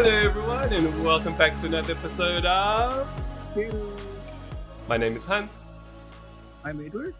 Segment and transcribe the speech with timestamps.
[0.00, 3.04] Hello, everyone, and welcome back to another episode of.
[4.88, 5.66] My name is Hans,
[6.62, 7.16] I'm Edward.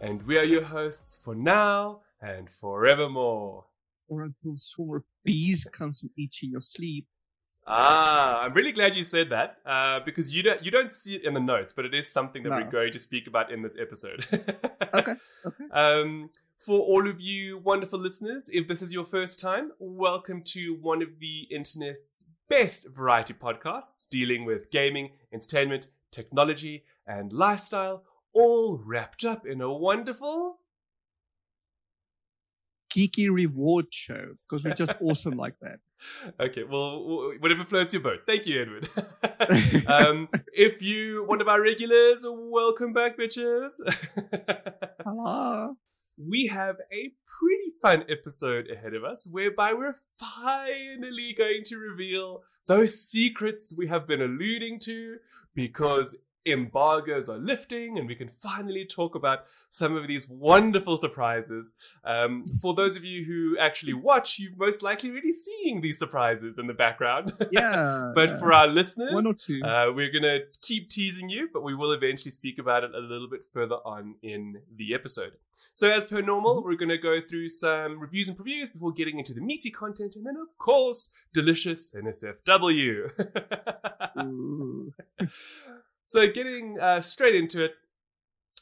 [0.00, 3.66] and we are your hosts for now and forevermore.
[4.08, 7.06] Or until swarm bees comes and eats you in your sleep.
[7.68, 11.24] Ah, I'm really glad you said that uh, because you don't you don't see it
[11.24, 13.78] in the notes, but it is something that we're going to speak about in this
[13.78, 14.26] episode.
[14.94, 15.12] Okay,
[15.44, 15.64] okay.
[15.70, 20.74] Um, for all of you wonderful listeners, if this is your first time, welcome to
[20.80, 28.02] one of the internet's best variety podcasts dealing with gaming, entertainment, technology, and lifestyle,
[28.32, 30.58] all wrapped up in a wonderful.
[32.92, 35.78] Geeky reward show because we're just awesome like that.
[36.38, 38.20] Okay, well, whatever floats your boat.
[38.24, 38.88] Thank you, Edward.
[39.88, 43.80] um, if you one of our regulars, welcome back, bitches.
[45.04, 45.76] Hello.
[46.18, 52.42] We have a pretty fun episode ahead of us whereby we're finally going to reveal
[52.66, 55.16] those secrets we have been alluding to
[55.54, 56.16] because
[56.46, 61.74] embargoes are lifting and we can finally talk about some of these wonderful surprises.
[62.04, 66.58] Um, for those of you who actually watch, you've most likely already seeing these surprises
[66.58, 67.32] in the background.
[67.50, 68.12] Yeah.
[68.14, 68.38] but yeah.
[68.38, 69.60] for our listeners, one or two.
[69.64, 72.98] uh, we're going to keep teasing you, but we will eventually speak about it a
[72.98, 75.32] little bit further on in the episode.
[75.78, 79.20] So, as per normal, we're going to go through some reviews and previews before getting
[79.20, 83.12] into the meaty content, and then, of course, delicious NSFW.
[86.04, 87.74] So, getting uh, straight into it,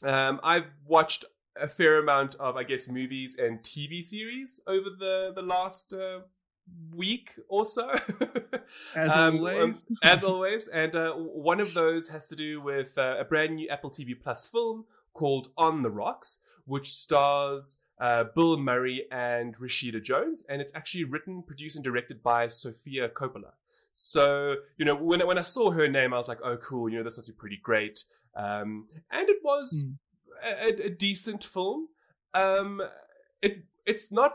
[0.03, 1.25] um, I've watched
[1.59, 6.19] a fair amount of, I guess, movies and TV series over the the last uh,
[6.93, 7.95] week or so.
[8.95, 9.59] As Um, always.
[9.89, 13.55] um, as always, and uh, one of those has to do with uh, a brand
[13.55, 19.57] new Apple TV Plus film called On the Rocks, which stars uh, Bill Murray and
[19.57, 23.53] Rashida Jones, and it's actually written, produced, and directed by Sofia Coppola.
[23.93, 26.97] So, you know, when, when I saw her name, I was like, oh, cool, you
[26.97, 28.03] know, this must be pretty great.
[28.35, 29.93] Um, and it was Hmm.
[30.69, 31.87] a, a decent film.
[32.35, 32.83] Um,
[33.41, 34.33] it It's not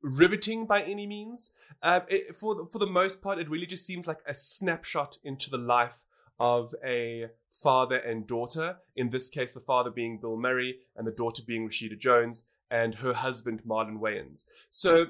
[0.00, 1.50] riveting by any means.
[1.82, 5.50] Uh, it, for for the most part, it really just seems like a snapshot into
[5.50, 6.04] the life
[6.42, 8.76] of a father and daughter.
[8.96, 12.96] In this case, the father being Bill Murray and the daughter being Rashida Jones and
[12.96, 14.44] her husband Marlon Wayans.
[14.68, 15.06] So,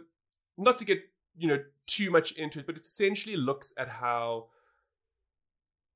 [0.58, 1.00] not to get
[1.34, 4.48] you know too much into it, but it essentially looks at how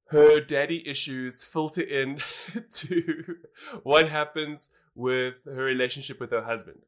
[0.07, 2.19] her daddy issues filter in
[2.71, 3.37] to
[3.83, 6.79] what happens with her relationship with her husband.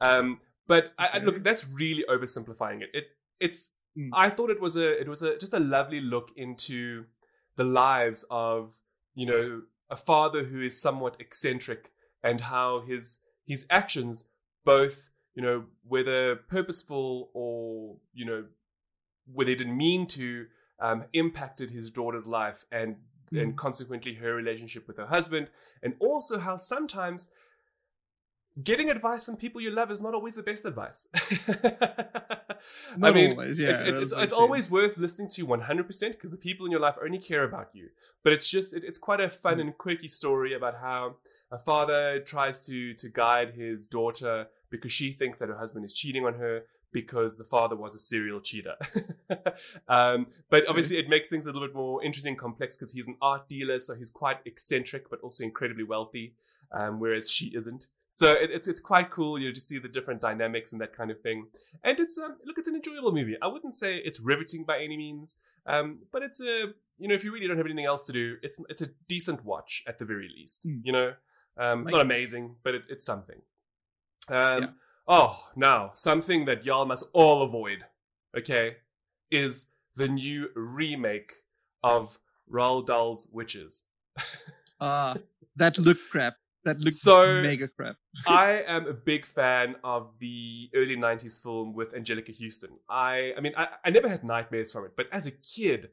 [0.00, 2.90] Um, but I, I, look, that's really oversimplifying it.
[2.94, 3.04] It
[3.40, 4.10] it's Mm.
[4.12, 7.06] I thought it was a it was a just a lovely look into
[7.56, 8.78] the lives of
[9.14, 11.90] you know a father who is somewhat eccentric
[12.22, 14.28] and how his his actions
[14.64, 18.44] both you know whether purposeful or you know
[19.32, 20.46] whether he didn't mean to
[20.80, 22.96] um, impacted his daughter's life and
[23.32, 23.56] and Mm.
[23.56, 25.48] consequently her relationship with her husband
[25.82, 27.28] and also how sometimes
[28.62, 31.08] getting advice from people you love is not always the best advice
[33.02, 33.70] I mean, always, yeah.
[33.70, 36.96] it's it's, it's, it's always worth listening to 100% because the people in your life
[37.02, 37.88] only care about you.
[38.24, 39.60] But it's just it, it's quite a fun Mm.
[39.60, 41.16] and quirky story about how
[41.50, 45.92] a father tries to to guide his daughter because she thinks that her husband is
[45.92, 46.62] cheating on her
[46.92, 48.74] because the father was a serial cheater.
[49.88, 53.06] um, but obviously, it makes things a little bit more interesting, and complex because he's
[53.06, 56.34] an art dealer, so he's quite eccentric, but also incredibly wealthy,
[56.72, 57.88] um, whereas she isn't.
[58.16, 60.96] So it, it's it's quite cool, you know, to see the different dynamics and that
[60.96, 61.48] kind of thing.
[61.84, 63.36] And it's um, look, it's an enjoyable movie.
[63.42, 67.24] I wouldn't say it's riveting by any means, um, but it's a you know, if
[67.24, 70.06] you really don't have anything else to do, it's it's a decent watch at the
[70.06, 70.62] very least.
[70.62, 70.78] Hmm.
[70.82, 71.12] You know,
[71.58, 73.42] um, it's not amazing, but it, it's something.
[74.30, 74.68] Um, Yeah.
[75.06, 77.84] Oh, now something that y'all must all avoid,
[78.34, 78.76] okay,
[79.30, 81.34] is the new remake
[81.82, 82.18] of
[82.50, 83.82] Roald Dahl's Witches.
[84.78, 85.16] Ah,
[85.56, 86.34] that looked crap.
[86.66, 87.96] That looked So- mega crap.
[88.26, 92.72] I am a big fan of the early 90s film with Anjelica Huston.
[92.90, 95.90] I I mean I, I never had nightmares from it, but as a kid,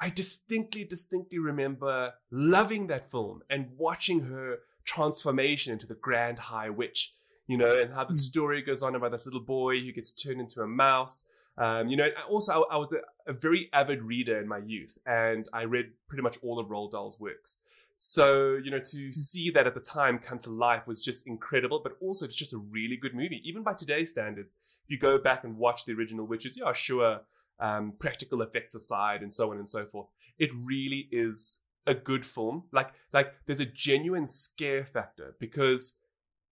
[0.00, 1.96] I distinctly, distinctly remember
[2.30, 7.14] loving that film and watching her transformation into the Grand High Witch,
[7.46, 8.28] you know, and how the Mm.
[8.30, 11.16] story goes on about this little boy who gets turned into a mouse.
[11.56, 13.00] Um, you know, also I, I was a,
[13.30, 16.90] a very avid reader in my youth, and I read pretty much all of Roald
[16.92, 17.56] Dahl's works.
[17.94, 21.80] So, you know, to see that at the time come to life was just incredible,
[21.82, 23.40] but also it's just a really good movie.
[23.44, 24.54] Even by today's standards,
[24.84, 27.20] if you go back and watch the original Witches, yeah, sure,
[27.60, 30.08] um, practical effects aside and so on and so forth,
[30.38, 32.64] it really is a good film.
[32.72, 35.98] Like, like there's a genuine scare factor because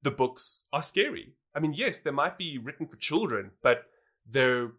[0.03, 1.35] the books are scary.
[1.55, 3.85] I mean, yes, they might be written for children, but
[4.29, 4.71] they're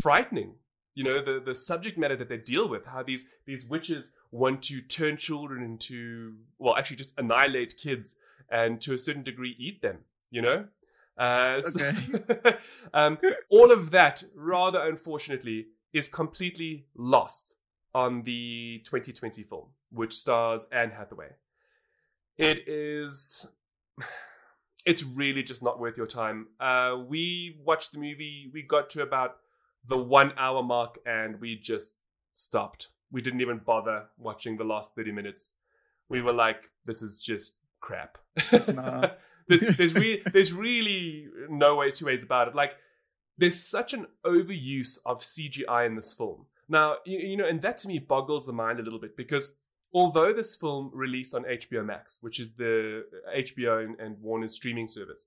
[0.00, 0.54] frightening
[0.96, 4.62] you know the the subject matter that they deal with how these these witches want
[4.62, 8.16] to turn children into well actually just annihilate kids
[8.50, 9.98] and to a certain degree eat them
[10.30, 10.66] you know?
[11.16, 12.56] Uh, so- Okay.
[12.94, 17.54] um, all of that rather unfortunately is completely lost
[17.94, 21.28] on the 2020 film which stars anne hathaway.
[22.36, 23.46] It is
[24.86, 26.48] it's really just not worth your time.
[26.60, 29.36] Uh, we watched the movie we got to about
[29.88, 31.94] the one hour mark and we just
[32.34, 32.88] stopped.
[33.10, 35.54] We didn't even bother watching the last 30 minutes.
[36.08, 38.18] We were like, this is just crap.
[38.72, 39.10] Nah.
[39.48, 42.54] there's, there's, re- there's really no way, two ways about it.
[42.54, 42.72] Like,
[43.38, 46.46] there's such an overuse of CGI in this film.
[46.68, 49.54] Now, you, you know, and that to me boggles the mind a little bit because
[49.92, 54.54] although this film released on HBO Max, which is the uh, HBO and, and Warner's
[54.54, 55.26] streaming service,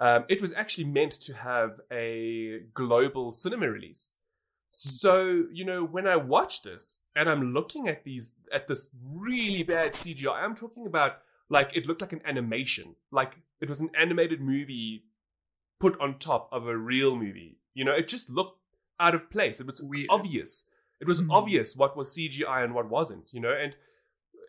[0.00, 4.10] um, it was actually meant to have a global cinema release.
[4.70, 9.62] So you know, when I watch this and I'm looking at these at this really
[9.62, 11.18] bad CGI, I'm talking about
[11.48, 15.04] like it looked like an animation, like it was an animated movie
[15.80, 17.58] put on top of a real movie.
[17.74, 18.58] You know, it just looked
[19.00, 19.60] out of place.
[19.60, 20.06] It was Weird.
[20.10, 20.64] obvious.
[21.00, 21.30] It was Hmm.
[21.30, 23.32] obvious what was CGI and what wasn't.
[23.32, 23.74] You know, and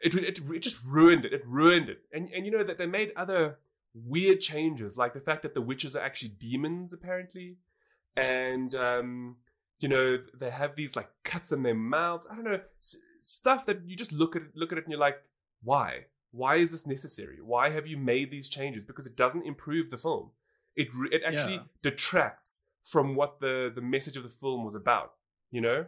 [0.03, 1.33] it, it it just ruined it.
[1.33, 2.01] It ruined it.
[2.13, 3.57] And and you know that they made other
[3.93, 7.57] weird changes, like the fact that the witches are actually demons apparently,
[8.15, 9.38] and um,
[9.79, 12.27] you know they have these like cuts in their mouths.
[12.31, 14.91] I don't know s- stuff that you just look at it, look at it and
[14.91, 15.17] you're like,
[15.63, 16.05] why?
[16.31, 17.39] Why is this necessary?
[17.41, 18.85] Why have you made these changes?
[18.85, 20.31] Because it doesn't improve the film.
[20.75, 21.63] It re- it actually Yeah.
[21.81, 25.13] detracts from what the the message of the film was about.
[25.51, 25.85] You know,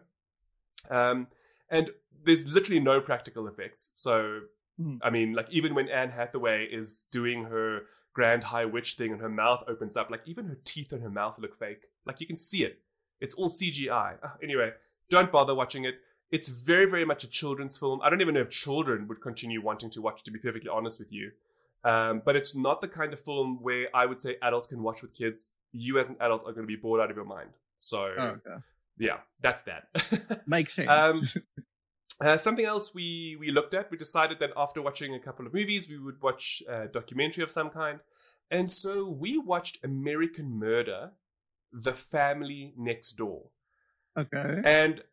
[0.90, 1.28] um,
[1.70, 1.92] and
[2.26, 3.92] there's literally no practical effects.
[3.96, 4.42] So
[4.82, 4.98] Hmm.
[5.02, 7.82] I mean, like even when Anne Hathaway is doing her
[8.14, 11.10] grand high witch thing and her mouth opens up, like even her teeth and her
[11.10, 11.84] mouth look fake.
[12.06, 12.80] Like you can see it.
[13.22, 14.16] It's all CGI.
[14.24, 14.72] Ah, Anyway,
[15.10, 15.96] don't bother watching it.
[16.32, 18.02] It's very, very much a children's film.
[18.04, 21.00] I don't even know if children would continue wanting to watch, to be perfectly honest
[21.00, 21.32] with you.
[21.84, 25.02] Um, but it's not the kind of film where I would say adults can watch
[25.04, 25.50] with kids.
[25.72, 27.50] You as an adult are going to be bored out of your mind.
[27.80, 28.62] So, Oh, okay.
[28.98, 29.90] yeah, that's that.
[30.48, 30.90] Makes sense.
[30.90, 31.22] Um,
[32.24, 35.54] Uh, something else we we looked at, we decided that after watching a couple of
[35.54, 38.00] movies, we would watch a documentary of some kind,
[38.50, 38.92] and so
[39.24, 41.12] we watched American Murder:
[41.74, 43.50] The Family Next Door.
[44.18, 44.62] okay.
[44.64, 45.04] And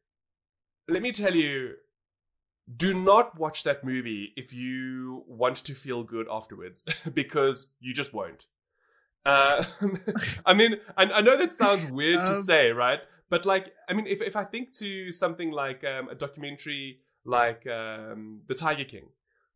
[0.89, 1.75] let me tell you,
[2.77, 6.85] do not watch that movie if you want to feel good afterwards,
[7.15, 8.47] because you just won't.
[9.27, 9.65] Uh,
[10.47, 13.01] I mean, I, I know that sounds weird to Um, say, right?
[13.31, 17.67] But like, I mean, if if I think to something like um, a documentary like
[17.67, 19.09] um, The Tiger King,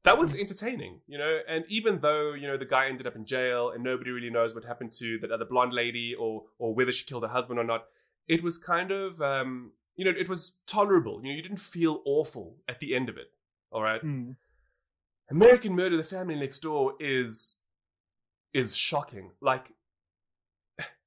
[0.04, 1.40] that was entertaining, you know.
[1.48, 4.54] And even though you know the guy ended up in jail and nobody really knows
[4.54, 7.64] what happened to that other blonde lady or or whether she killed her husband or
[7.64, 7.86] not,
[8.28, 11.20] it was kind of um, you know it was tolerable.
[11.22, 13.32] You know, you didn't feel awful at the end of it.
[13.72, 14.00] All right.
[14.00, 14.32] Hmm.
[15.30, 17.56] American Murder: The Family Next Door is
[18.52, 19.32] is shocking.
[19.40, 19.72] Like,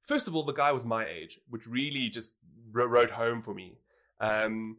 [0.08, 2.34] first of all, the guy was my age, which really just
[2.72, 3.78] ro- wrote home for me.
[4.20, 4.78] Um,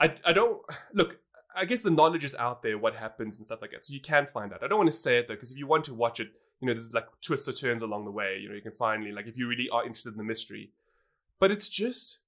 [0.00, 0.62] I I don't
[0.94, 1.18] look.
[1.54, 4.00] I guess the knowledge is out there, what happens and stuff like that, so you
[4.00, 4.62] can find out.
[4.62, 6.28] I don't want to say it though, because if you want to watch it,
[6.60, 8.38] you know, there's like twists or turns along the way.
[8.40, 10.70] You know, you can finally like if you really are interested in the mystery,
[11.40, 12.18] but it's just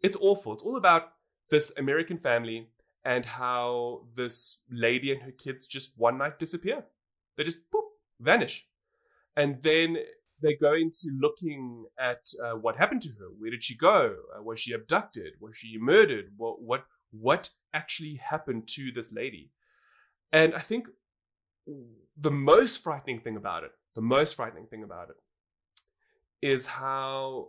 [0.00, 0.52] it's awful.
[0.54, 1.12] It's all about
[1.50, 2.68] this American family
[3.04, 6.84] and how this lady and her kids just one night disappear.
[7.36, 7.86] They just boop,
[8.20, 8.66] vanish.
[9.36, 9.98] And then
[10.42, 13.26] they go into looking at uh, what happened to her.
[13.38, 14.14] Where did she go?
[14.36, 15.34] Uh, was she abducted?
[15.40, 16.32] Was she murdered?
[16.36, 19.50] What what what actually happened to this lady?
[20.32, 20.88] And I think
[22.16, 25.16] the most frightening thing about it, the most frightening thing about it,
[26.42, 27.48] is how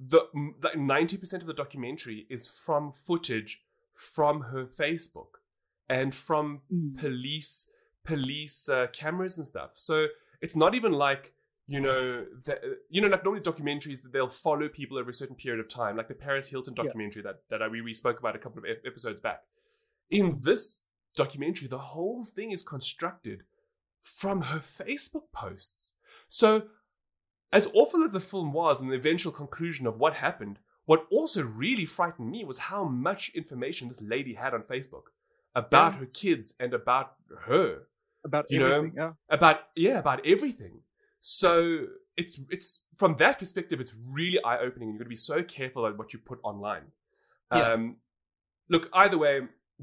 [0.00, 0.20] the
[0.62, 3.62] like ninety percent of the documentary is from footage
[3.94, 5.38] from her Facebook
[5.88, 6.96] and from Hmm.
[6.96, 7.70] police
[8.04, 9.70] police uh, cameras and stuff.
[9.74, 10.06] So
[10.40, 11.32] it's not even like
[11.74, 12.02] you know
[12.46, 12.54] the,
[12.94, 15.94] you know like normally documentaries that they'll follow people over a certain period of time,
[15.96, 16.82] like the Paris Hilton Yeah.
[16.84, 19.40] documentary that that I, we we spoke about a couple of ep- episodes back.
[20.18, 20.64] In this
[21.22, 23.38] documentary, the whole thing is constructed
[24.20, 25.92] from her Facebook posts.
[26.28, 26.48] So
[27.52, 30.56] as awful as the film was and the eventual conclusion of what happened,
[30.90, 35.06] what also really frightened me was how much information this lady had on Facebook
[35.54, 35.98] about Yeah.
[36.00, 37.08] her kids and about
[37.46, 37.68] her
[38.24, 39.12] About you know, yeah.
[39.38, 40.74] about yeah about everything
[41.24, 41.86] so
[42.16, 45.86] it's it's from that perspective it's really eye-opening and you've got to be so careful
[45.86, 46.82] about what you put online
[47.54, 47.72] Yeah.
[47.74, 47.96] um
[48.68, 49.42] look either way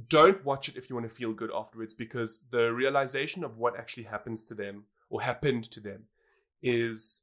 [0.09, 3.79] don't watch it if you want to feel good afterwards because the realization of what
[3.79, 6.03] actually happens to them or happened to them
[6.61, 7.21] is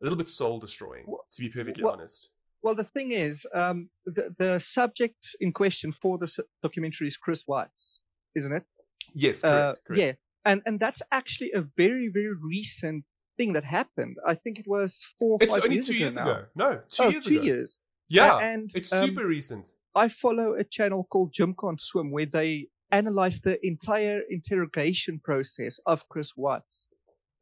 [0.00, 2.30] a little bit soul destroying to be perfectly wha- honest
[2.62, 7.44] well, the thing is, um, the, the subject in question for this documentary is Chris
[7.46, 8.00] Watts,
[8.34, 8.64] isn't it?
[9.14, 9.84] Yes, Uh, correct.
[9.86, 10.00] correct.
[10.00, 10.12] Yeah,
[10.50, 13.04] and and that's actually a very very recent
[13.36, 14.16] thing that happened.
[14.26, 16.22] I think it was four or It's only years two ago years now.
[16.22, 16.44] ago.
[16.54, 17.42] No, two oh, years two ago.
[17.42, 17.76] years.
[18.08, 19.72] Yeah, and it's um, super recent.
[19.94, 25.80] I follow a channel called Jim Can't Swim where they analyze the entire interrogation process
[25.86, 26.86] of Chris Watts.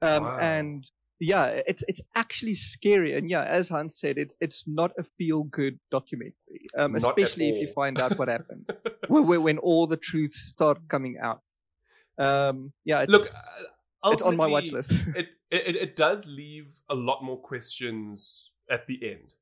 [0.03, 0.39] Um, Wow.
[0.39, 3.17] And yeah, it's it's actually scary.
[3.17, 7.61] And yeah, as Hans said, it it's not a feel good documentary, um, especially if
[7.61, 8.69] you find out what happened
[9.09, 11.41] when, when, all the truths start coming out.
[12.19, 13.27] Um, yeah, it's, Look,
[14.13, 14.91] it's on my watch list.
[15.15, 19.35] it, it it does leave a lot more questions at the end.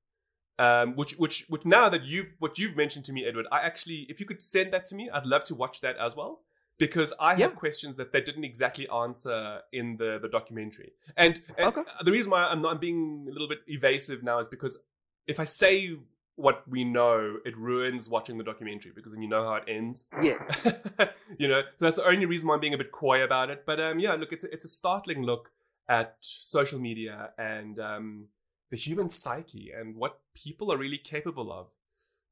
[0.59, 4.07] Um, which which which now that you've what you've mentioned to me, Edward, I actually
[4.09, 6.41] if you could send that to me, I'd love to watch that as well
[6.79, 7.49] because I have Yeah.
[7.49, 10.93] questions that they didn't exactly answer in the the documentary.
[11.17, 11.83] And, and Okay.
[12.05, 14.79] the reason why I'm not I'm being a little bit evasive now is because
[15.27, 15.97] if I say
[16.37, 20.07] what we know, it ruins watching the documentary because then you know how it ends.
[20.23, 20.43] yeah,
[21.39, 23.65] you know, so that's the only reason why I'm being a bit coy about it.
[23.67, 25.51] But um, yeah, look, it's a, it's a startling look
[25.89, 28.25] at social media and um,
[28.71, 31.67] the human psyche and what people are really capable of.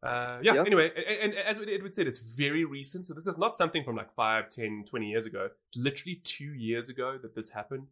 [0.03, 0.63] Uh, yeah, Yeah.
[0.65, 3.05] anyway, and, and as Edward said, it's very recent.
[3.07, 5.51] So this is not something from like 5, 10, 20 years ago.
[5.69, 7.89] It's literally two years ago that this happened.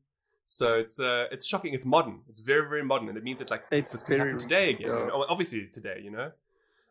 [0.50, 1.74] So it's uh, it's shocking.
[1.74, 2.20] It's modern.
[2.30, 3.08] It's very, very modern.
[3.10, 4.88] And it means it's like It's this could very happen today again.
[4.88, 5.10] yeah.
[5.28, 6.32] Obviously today, you know.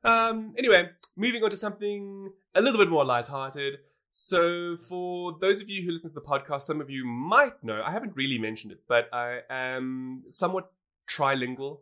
[0.04, 3.80] Um, anyway, moving on to something a little bit more lighthearted.
[4.12, 7.82] So, for those of you who listen to the podcast, some of you might know,
[7.84, 10.72] I haven't really mentioned it, but I am somewhat
[11.10, 11.80] trilingual.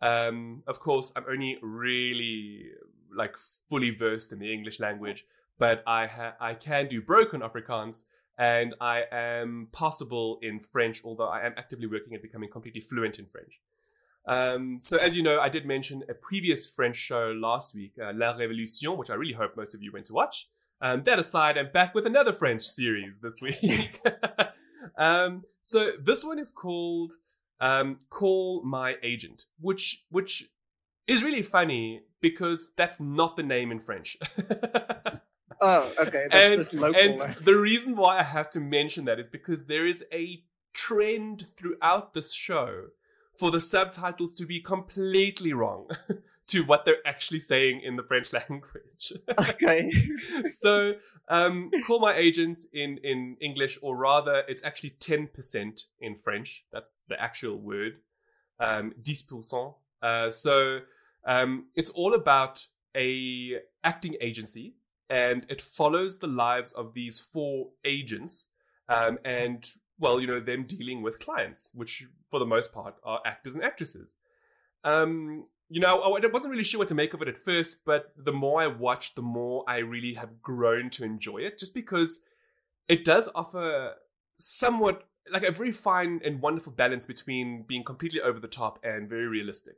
[0.00, 2.70] Um, of course, I'm only really
[3.12, 3.36] like
[3.68, 5.26] fully versed in the English language,
[5.58, 8.04] but I ha- I can do broken Afrikaans
[8.38, 13.18] and I am passable in French, although I am actively working at becoming completely fluent
[13.18, 13.60] in French.
[14.26, 18.12] Um, so, as you know, I did mention a previous French show last week, uh,
[18.14, 20.48] La Révolution, which I really hope most of you went to watch.
[20.80, 24.00] Um, that aside, I'm back with another French series this week.
[24.98, 27.14] um, so this one is called
[27.60, 30.50] um, "Call My Agent," which which
[31.06, 34.18] is really funny because that's not the name in French.
[35.60, 37.00] oh, okay, and, just local.
[37.00, 41.46] and the reason why I have to mention that is because there is a trend
[41.56, 42.88] throughout this show
[43.32, 45.88] for the subtitles to be completely wrong
[46.48, 49.12] to what they're actually saying in the French language.
[49.38, 49.92] okay,
[50.54, 50.92] so,
[51.28, 56.64] um, call my agent in in English, or rather, it's actually ten percent in French.
[56.72, 57.94] That's the actual word,
[58.60, 59.72] um, dix percent.
[60.02, 60.80] Uh, so,
[61.26, 64.74] um, it's all about a acting agency,
[65.08, 68.48] and it follows the lives of these four agents,
[68.88, 73.20] um, and well, you know, them dealing with clients, which for the most part are
[73.24, 74.16] actors and actresses.
[74.84, 78.12] Um, you know, I wasn't really sure what to make of it at first, but
[78.16, 82.20] the more I watched, the more I really have grown to enjoy it, just because
[82.88, 83.94] it does offer
[84.38, 89.08] somewhat like a very fine and wonderful balance between being completely over the top and
[89.08, 89.76] very realistic.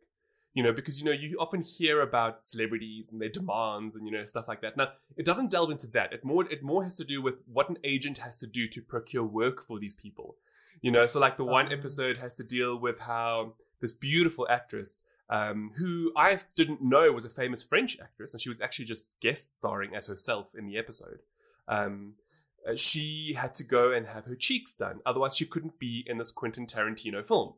[0.59, 4.13] You know, because you know you often hear about celebrities and their demands and you
[4.13, 4.77] know stuff like that.
[4.77, 6.13] Now, it doesn't delve into that.
[6.13, 8.83] It more it more has to do with what an agent has to do to
[8.83, 10.35] procure work for these people.
[10.81, 11.79] You know, so like the one Um.
[11.79, 17.25] episode has to deal with how this beautiful actress um, who I didn't know was
[17.25, 20.77] a famous French actress, and she was actually just guest starring as herself in the
[20.77, 21.21] episode.
[21.69, 22.15] Um,
[22.69, 26.19] uh, she had to go and have her cheeks done, otherwise she couldn't be in
[26.19, 27.55] this Quentin Tarantino film.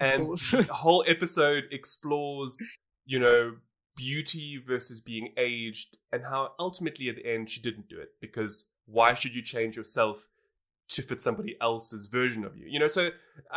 [0.00, 2.58] And the whole episode explores,
[3.04, 3.56] you know,
[3.96, 8.70] beauty versus being aged, and how ultimately at the end she didn't do it because
[8.86, 10.26] why should you change yourself
[10.88, 12.66] to fit somebody else's version of you?
[12.66, 13.10] You know, so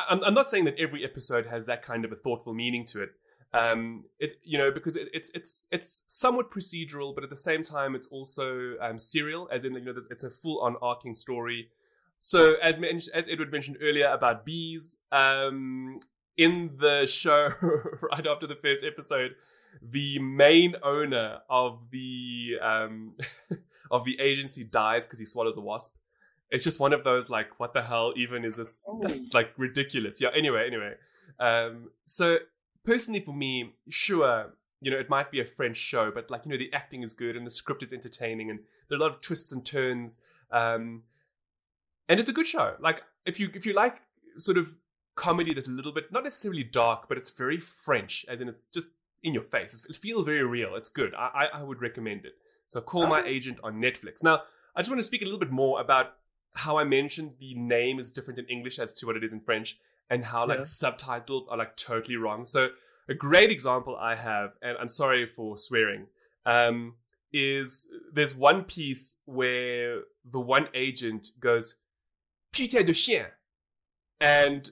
[0.10, 3.04] I'm, I'm not saying that every episode has that kind of a thoughtful meaning to
[3.04, 3.12] it.
[3.54, 7.62] Um, it you know because it, it's it's it's somewhat procedural, but at the same
[7.62, 11.70] time it's also um, serial, as in you know it's a full on arcing story.
[12.20, 16.00] So as men- as Edward mentioned earlier about bees, um,
[16.38, 17.50] in the show
[18.02, 19.36] right after the first episode,
[19.82, 23.16] the main owner of the um,
[23.92, 25.96] of the agency dies because he swallows a wasp.
[26.50, 28.86] It's just one of those like, what the hell even is this?
[28.88, 29.00] Oh.
[29.02, 30.22] That's like ridiculous.
[30.22, 30.30] Yeah.
[30.36, 30.94] Anyway, anyway.
[31.40, 32.38] Um, so
[32.86, 36.52] personally, for me, sure, you know, it might be a French show, but like you
[36.52, 39.12] know, the acting is good and the script is entertaining and there are a lot
[39.12, 40.20] of twists and turns.
[40.52, 41.04] Um,
[42.08, 42.76] and it's a good show.
[42.80, 44.02] Like if you if you like
[44.38, 44.76] sort of
[45.16, 48.66] comedy that's a little bit not necessarily dark, but it's very French, as in it's
[48.74, 48.90] just
[49.22, 49.86] in your face.
[49.88, 50.76] It feels very real.
[50.76, 51.14] It's good.
[51.16, 52.34] I I, I would recommend it.
[52.66, 54.24] So call my agent on Netflix.
[54.24, 54.42] Now
[54.76, 56.16] I just want to speak a little bit more about
[56.56, 59.42] how I mentioned the name is different in English as to what it is in
[59.42, 59.78] French,
[60.10, 60.64] and how like Yeah.
[60.66, 62.46] subtitles are like totally wrong.
[62.46, 62.70] So
[63.10, 66.08] a great example I have, and I'm sorry for swearing,
[66.46, 66.96] um,
[67.32, 71.76] is there's one piece where the one agent goes,
[72.52, 73.26] putain de chien.
[74.20, 74.70] And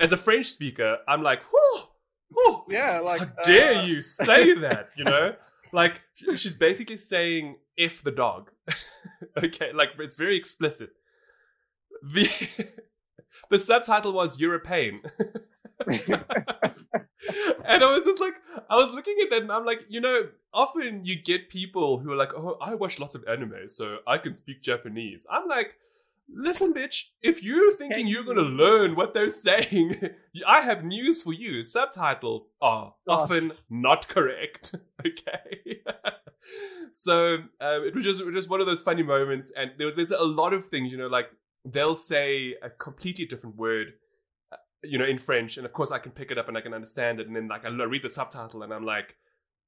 [0.00, 1.80] as a French speaker, I'm like, whew,
[2.30, 5.34] whew, Yeah, like how dare uh, you say that, you know?
[5.72, 6.00] like,
[6.34, 8.50] she's basically saying, "if the dog.
[9.42, 10.90] okay, like, it's very explicit.
[12.02, 12.28] The,
[13.50, 15.02] the subtitle was, You're a pain.
[15.86, 16.24] and
[17.84, 18.34] I was just like,
[18.70, 22.12] I was looking at that and I'm like, you know, often you get people who
[22.12, 25.26] are like, oh, I watch lots of anime, so I can speak Japanese.
[25.30, 25.76] I'm like,
[26.28, 29.96] listen, bitch, if you're thinking you're going to learn what they're saying,
[30.46, 31.64] I have news for you.
[31.64, 33.12] Subtitles are Oh.
[33.12, 34.74] often not correct.
[35.06, 35.80] okay.
[36.92, 39.94] so um, it was just it was just one of those funny moments, and there,
[39.94, 41.28] there's a lot of things, you know, like
[41.64, 43.88] they'll say a completely different word
[44.52, 46.60] uh, you know, in French, and of course I can pick it up and I
[46.60, 49.16] can understand it, and then like I read the subtitle and I'm like,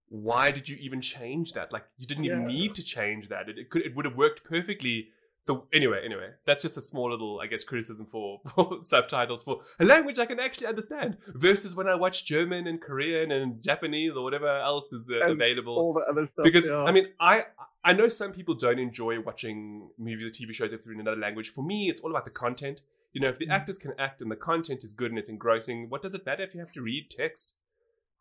[0.08, 1.72] why did you even change that?
[1.72, 2.46] Like you didn't even Yeah.
[2.48, 3.48] need to change that.
[3.48, 5.08] It, it could it would have worked perfectly.
[5.46, 9.60] The anyway, anyway, that's just a small little, I guess, criticism for, for subtitles for
[9.80, 14.12] a language I can actually understand versus when I watch German and Korean and Japanese
[14.16, 16.44] or whatever else is uh, available all the other stuff.
[16.44, 16.76] because yeah.
[16.84, 17.46] I mean, I
[17.82, 21.20] I know some people don't enjoy watching movies or TV shows if they're in another
[21.20, 21.48] language.
[21.48, 22.82] For me, it's all about the content.
[23.12, 23.52] You know, if the Mm.
[23.52, 26.42] actors can act and the content is good and it's engrossing, what does it matter
[26.44, 27.54] if you have to read text?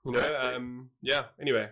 [0.05, 1.25] You know, um, yeah.
[1.39, 1.69] Anyway,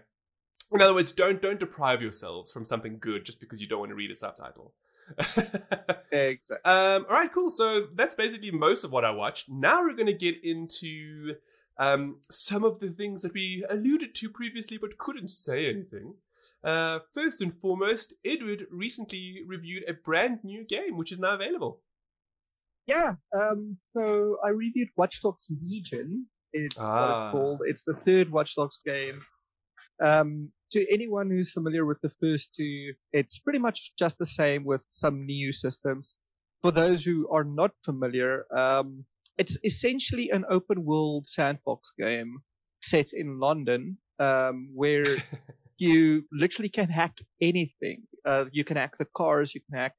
[0.72, 3.92] in other words, don't don't deprive yourselves from something good just because you don't want
[3.92, 4.74] to read a subtitle.
[6.12, 6.58] exactly.
[6.66, 7.50] Um, all right, cool.
[7.50, 9.50] So that's basically most of what I watched.
[9.50, 11.36] Now we're going to get into
[11.80, 16.16] um, some of the things that we alluded to previously but couldn't say anything.
[16.64, 21.82] Uh, first and foremost, Edward recently reviewed a brand new game which is now available.
[22.88, 23.16] Yeah.
[23.38, 23.78] Um.
[23.94, 26.26] So I reviewed Watch Dogs Legion.
[26.54, 27.28] It's what Ah.
[27.28, 27.62] it's called.
[27.66, 29.20] It's the third Watch Dogs game.
[30.04, 30.52] Um.
[30.72, 34.82] To anyone who's familiar with the first two, it's pretty much just the same with
[34.92, 36.18] some new systems.
[36.62, 39.06] For those who are not familiar, um,
[39.38, 42.40] it's essentially an open world sandbox game
[42.82, 45.06] set in London, um, where
[45.78, 48.04] you literally can hack anything.
[48.26, 49.96] Uh, you can hack the cars, you can hack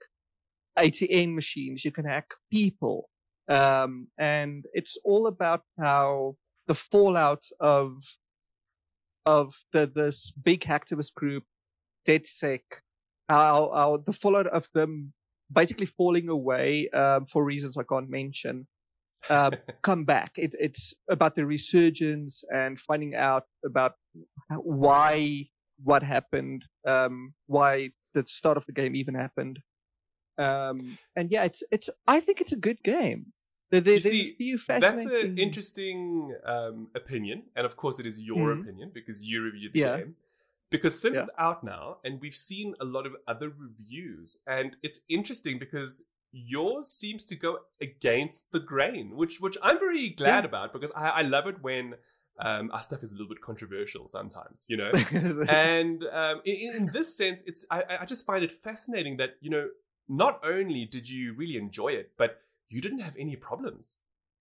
[0.78, 3.08] ATM machines, you can hack people.
[3.48, 8.02] Um, and it's all about how the fallout of
[9.28, 11.44] of the this big hacktivist group,
[12.06, 12.62] DedSec,
[13.28, 15.12] how, how the fallout of them
[15.52, 18.66] basically falling away um, for reasons I can't mention,
[19.28, 19.50] uh,
[19.82, 20.32] come back.
[20.38, 23.92] It, it's about the resurgence and finding out about
[24.56, 25.48] why
[25.84, 29.58] what happened, um, why the start of the game even happened.
[30.38, 31.90] Um, and yeah, it's it's.
[32.06, 33.26] I think it's a good game.
[33.70, 38.60] You see, That's an interesting um, opinion, and of course, it is your Mhm.
[38.62, 39.96] opinion because you reviewed the Yeah.
[39.98, 40.16] game.
[40.70, 41.22] Because since Yeah.
[41.22, 46.06] it's out now, and we've seen a lot of other reviews, and it's interesting because
[46.30, 50.48] yours seems to go against the grain, which which I'm very glad Yeah.
[50.48, 51.94] about because I, I love it when
[52.40, 54.92] um, our stuff is a little bit controversial sometimes, you know.
[55.48, 59.50] and um, in, in this sense, it's I, I just find it fascinating that you
[59.50, 59.68] know
[60.08, 63.96] not only did you really enjoy it, but you didn't have any problems.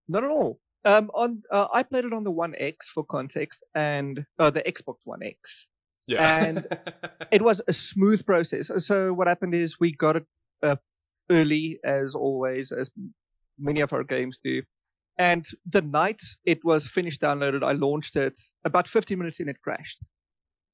[0.08, 0.60] Not at all.
[0.86, 4.62] Um, on uh, I played it on the One X for context, and uh, the
[4.62, 5.68] Xbox One X.
[6.08, 6.46] Yeah.
[6.46, 6.68] And
[7.32, 8.72] It was a smooth process.
[8.86, 10.26] So what happened is we got it
[10.64, 10.78] uh,
[11.30, 12.90] early, as always, as
[13.60, 14.62] many of our games do.
[15.18, 18.40] And the night it was finished downloaded, I launched it.
[18.64, 20.00] About 15 minutes in, it crashed.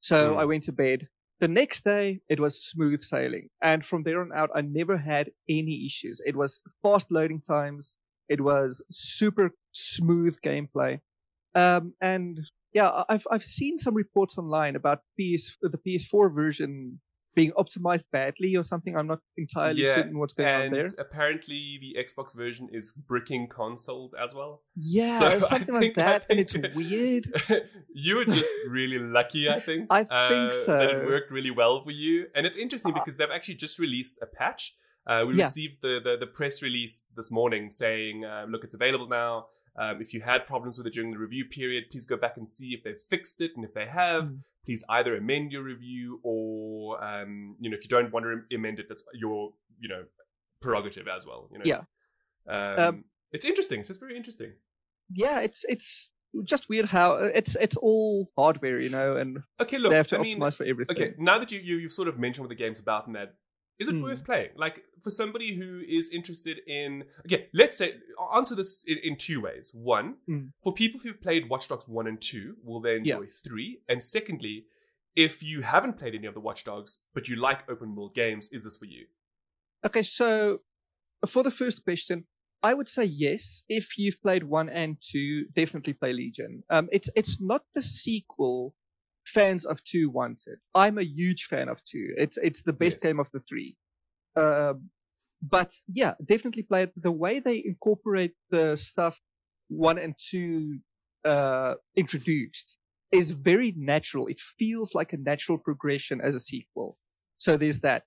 [0.02, 0.39] So Hmm.
[0.39, 1.08] I went to bed.
[1.39, 3.50] The next day, it was smooth sailing.
[3.62, 6.22] And from there on out, I never had any issues.
[6.26, 7.96] It was fast loading times.
[8.30, 11.00] It was super smooth gameplay.
[11.56, 12.39] Um, and
[12.74, 17.00] yeah, I've I've seen some reports online about PS the PS4 version
[17.36, 18.96] being optimized badly or something.
[18.96, 20.89] I'm not entirely Yeah, certain what's going on and there.
[21.00, 24.62] apparently the Xbox version is bricking consoles as well.
[24.76, 27.26] Yeah, So something like think- that, and it's weird.
[27.93, 29.88] you were just really lucky, I think.
[29.89, 30.78] I think uh, so.
[30.78, 33.80] That it worked really well for you, and it's interesting Uh, because they've actually just
[33.80, 34.76] released a patch.
[35.06, 35.43] Uh, we Yeah.
[35.43, 39.48] received the, the the press release this morning saying, uh, "Look, it's available now.
[39.76, 42.48] Um, if you had problems with it during the review period, please go back and
[42.48, 44.39] see if they've fixed it, and if they have." Mm.
[44.65, 48.80] Please either amend your review or, um, you know, if you don't want to amend
[48.80, 50.04] it, that's your, you know,
[50.62, 51.49] prerogative as well.
[51.52, 51.65] You know.
[51.65, 51.82] Yeah.
[52.47, 53.80] Um, Um, it's interesting.
[53.80, 54.54] It's just very interesting.
[55.12, 56.10] Yeah, it's it's
[56.45, 59.91] just weird how it's it's all hardware, you know, and Okay, look.
[59.91, 60.95] they have to I mean, optimize for everything.
[60.95, 63.36] Okay, now that you, you you've sort of mentioned what the game's about and that,
[63.80, 64.04] is it Mm.
[64.04, 64.50] worth playing?
[64.56, 67.96] Like for somebody who is interested in okay, let's say
[68.34, 69.72] answer this in, in two ways.
[69.74, 70.52] One, Mm.
[70.64, 73.16] for people who've played Watch Dogs one and two, will they Yeah.
[73.18, 73.82] enjoy three?
[73.90, 74.66] And secondly,
[75.16, 78.50] if you haven't played any of the Watch Dogs but you like open world games,
[78.52, 79.06] is this for you?
[79.86, 80.62] Okay, so
[81.28, 82.26] for the first question,
[82.62, 83.64] I would say yes.
[83.68, 86.64] If you've played one and two, definitely play Legion.
[86.70, 88.74] Um, it's it's not the sequel
[89.26, 90.60] fans of two wanted.
[90.76, 92.14] I'm a huge fan of two.
[92.18, 93.04] It's it's the best Yes.
[93.04, 93.76] game of the three.
[94.36, 94.90] Um,
[95.42, 96.94] but yeah, definitely play it.
[96.96, 99.20] The way they incorporate the stuff
[99.70, 100.80] one and two
[101.26, 102.78] uh, introduced
[103.12, 104.28] is very natural.
[104.28, 106.98] It feels like a natural progression as a sequel.
[107.38, 108.04] So there's that.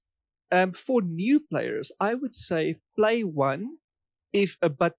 [0.53, 3.77] Um, for new players, I would say play one,
[4.33, 4.95] if uh, but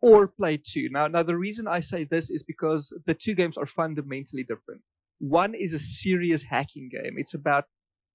[0.00, 0.88] or play two.
[0.90, 4.82] Now, now the reason I say this is because the two games are fundamentally different.
[5.20, 7.14] One is a serious hacking game.
[7.16, 7.64] It's about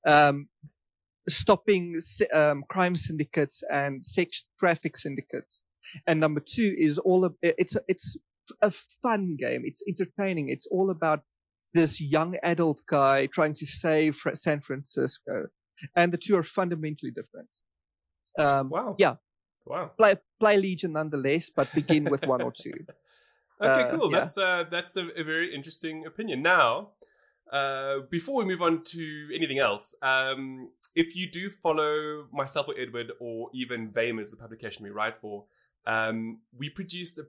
[0.05, 0.47] um,
[1.29, 1.99] stopping
[2.33, 5.61] um, crime syndicates and sex traffic syndicates.
[6.07, 8.17] And number two is all of it's a, it's
[8.61, 8.71] a
[9.03, 9.61] fun game.
[9.65, 10.49] It's entertaining.
[10.49, 11.21] It's all about
[11.73, 15.47] this young adult guy trying to save San Francisco,
[15.95, 17.49] and the two are fundamentally different.
[18.39, 18.95] Um, Wow.
[18.97, 19.15] yeah.
[19.65, 19.91] Wow.
[19.97, 22.73] play play Legion nonetheless, but begin with one or two.
[23.61, 24.11] Okay, Uh, cool.
[24.11, 24.19] yeah.
[24.19, 26.41] That's uh, that's a, a very interesting opinion.
[26.41, 26.89] Now,
[27.51, 32.75] uh, before we move on to anything else, um, if you do follow myself or
[32.77, 35.45] Edward or even Vamers, the publication we write for,
[35.87, 37.23] um, we produced a,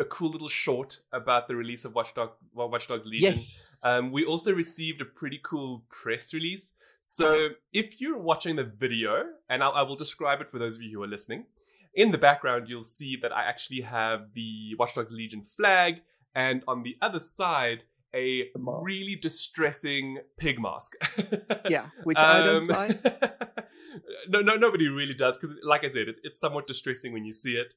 [0.00, 3.30] a cool little short about the release of Watchdog Watch Dogs Legion.
[3.30, 3.80] Yes.
[3.82, 6.74] Um, we also received a pretty cool press release.
[7.00, 10.82] So if you're watching the video, and I'll, I will describe it for those of
[10.82, 11.46] you who are listening,
[11.94, 16.02] in the background you'll see that I actually have the Watch Dogs Legion flag,
[16.34, 20.96] and on the other side a really distressing pig mask.
[21.68, 23.02] yeah, which I don't Um, like.
[24.28, 27.32] no, no, nobody really does because, like I said, it, it's somewhat distressing when you
[27.32, 27.74] see it.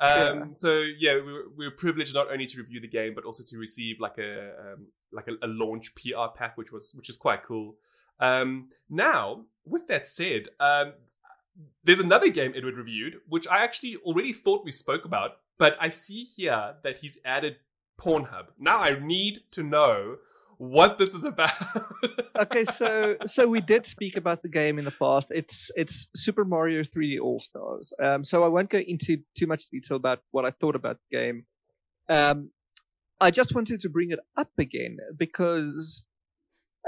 [0.00, 0.44] Um, Yeah.
[0.52, 3.42] So yeah, we were, we were privileged not only to review the game but also
[3.44, 7.16] to receive like a um, like a, a launch PR pack, which was which is
[7.16, 7.76] quite cool.
[8.18, 10.94] Um, now, with that said, um,
[11.84, 15.88] there's another game Edward reviewed, which I actually already thought we spoke about, but I
[15.88, 17.56] see here that he's added
[18.00, 18.46] Pornhub.
[18.58, 20.16] Now I need to know
[20.58, 21.52] what this is about.
[22.38, 25.30] okay, so so we did speak about the game in the past.
[25.30, 27.92] It's it's Super Mario 3D All Stars.
[28.02, 31.16] Um, so I won't go into too much detail about what I thought about the
[31.16, 31.44] game.
[32.08, 32.50] Um,
[33.20, 36.04] I just wanted to bring it up again because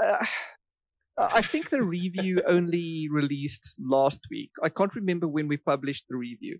[0.01, 0.25] uh,
[1.19, 4.51] I think the review only released last week.
[4.63, 6.59] I can't remember when we published the review.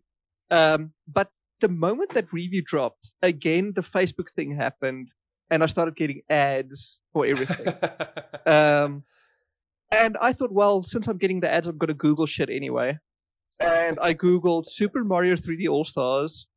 [0.52, 1.30] Um, but
[1.62, 5.10] the moment that review dropped, again the Facebook thing happened,
[5.50, 7.74] and I started getting ads for everything.
[8.46, 9.04] Um,
[9.92, 12.98] and I thought, well, since I'm getting the ads, I'm going to Google shit anyway.
[13.60, 16.48] And I Googled Super Mario 3D All Stars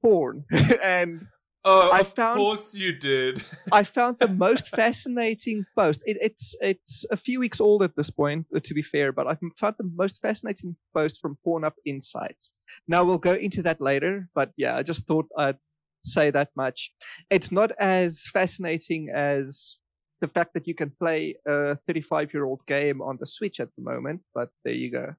[0.00, 0.44] porn.
[0.82, 1.26] and
[1.64, 3.42] oh, I of found- course you did.
[3.70, 6.02] I found the most fascinating post.
[6.04, 9.26] It, it's it's a few weeks old at this point, uh, to be fair, but
[9.26, 12.50] I found the most fascinating post from Pornhub Insights.
[12.88, 15.58] Now we'll go into that later, but yeah, I just thought I'd
[16.02, 16.92] say that much.
[17.30, 19.78] It's not as fascinating as
[20.20, 23.68] the fact that you can play a 35 year old game on the Switch at
[23.76, 25.14] the moment, but there you go.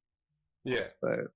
[0.65, 0.87] yeah.
[1.01, 1.27] So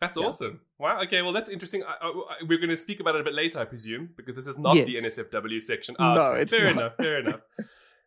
[0.00, 0.24] That's Yeah.
[0.26, 0.60] awesome.
[0.80, 1.02] Wow.
[1.02, 1.20] Okay.
[1.20, 1.82] Well, that's interesting.
[1.84, 4.46] I, I, we're going to speak about it a bit later, I presume, because this
[4.46, 5.94] is not the NSFW section.
[6.00, 6.42] No, okay.
[6.42, 6.72] it's fair not.
[6.72, 6.96] enough.
[6.96, 7.40] Fair enough.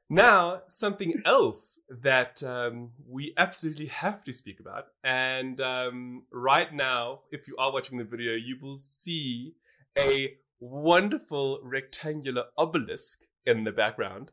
[0.10, 7.22] Now, something else that um, we absolutely have to speak about, and um, right now,
[7.32, 9.54] if you are watching the video, you will see
[9.98, 14.32] a wonderful rectangular obelisk in the background.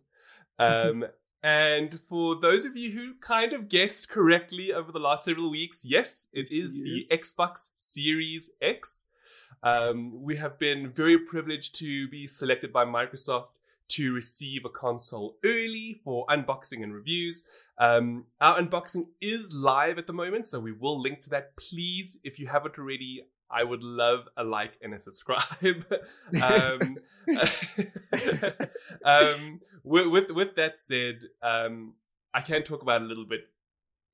[0.58, 1.04] Um,
[1.42, 5.84] and for those of you who kind of guessed correctly over the last several weeks,
[5.84, 9.06] yes, it is the Xbox Series X.
[9.62, 13.48] Um, we have been very privileged to be selected by Microsoft
[13.88, 17.44] to receive a console early for unboxing and reviews.
[17.78, 21.56] Um, our unboxing is live at the moment, so we will link to that.
[21.56, 25.84] Please, if you haven't already, I would love a like and a subscribe.
[26.42, 26.98] um,
[29.04, 31.94] um, with, with with that said, um,
[32.32, 33.48] I can talk about it a little bit.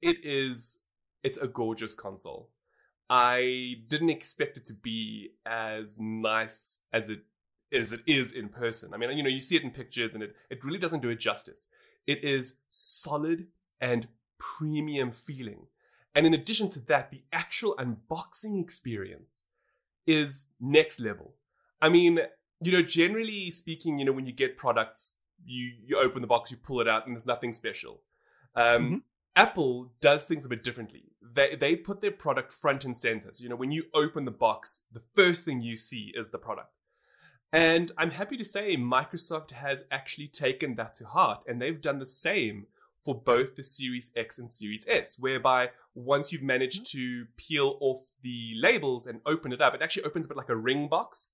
[0.01, 0.79] It is
[1.23, 2.51] it's a gorgeous console.
[3.09, 7.21] I didn't expect it to be as nice as it
[7.73, 8.95] as it is in person.
[8.95, 11.11] I mean, you know, you see it in pictures, and it it really doesn't do
[11.11, 11.69] it justice.
[12.07, 13.49] It is solid
[13.81, 15.67] and premium feeling.
[16.17, 19.45] And in addition to that, the actual unboxing experience
[20.07, 21.35] is next level.
[21.83, 22.21] I mean,
[22.63, 25.13] you know, generally speaking, you know, when you get products,
[25.45, 28.01] you you open the box, you pull it out, and there's nothing special.
[28.55, 29.05] Um,
[29.37, 31.13] Apple does things a bit differently.
[31.21, 33.29] They they put their product front and center.
[33.35, 36.39] So, you know, when you open the box, the first thing you see is the
[36.39, 36.73] product.
[37.53, 41.99] And I'm happy to say Microsoft has actually taken that to heart, and they've done
[41.99, 42.67] the same
[43.07, 46.99] for both the Series X and Series S, whereby once you've managed mm-hmm.
[46.99, 50.49] to peel off the labels and open it up, it actually opens a bit like
[50.49, 51.31] a ring box.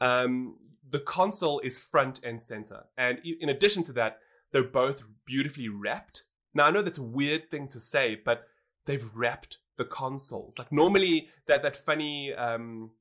[0.00, 0.56] Um,
[0.88, 2.86] the console is front and center.
[2.96, 6.24] And in addition to that, they're both beautifully wrapped.
[6.54, 8.46] Now, I know that's a weird thing to say, but
[8.86, 10.58] they've wrapped the consoles.
[10.58, 12.92] Like normally, that that funny, um,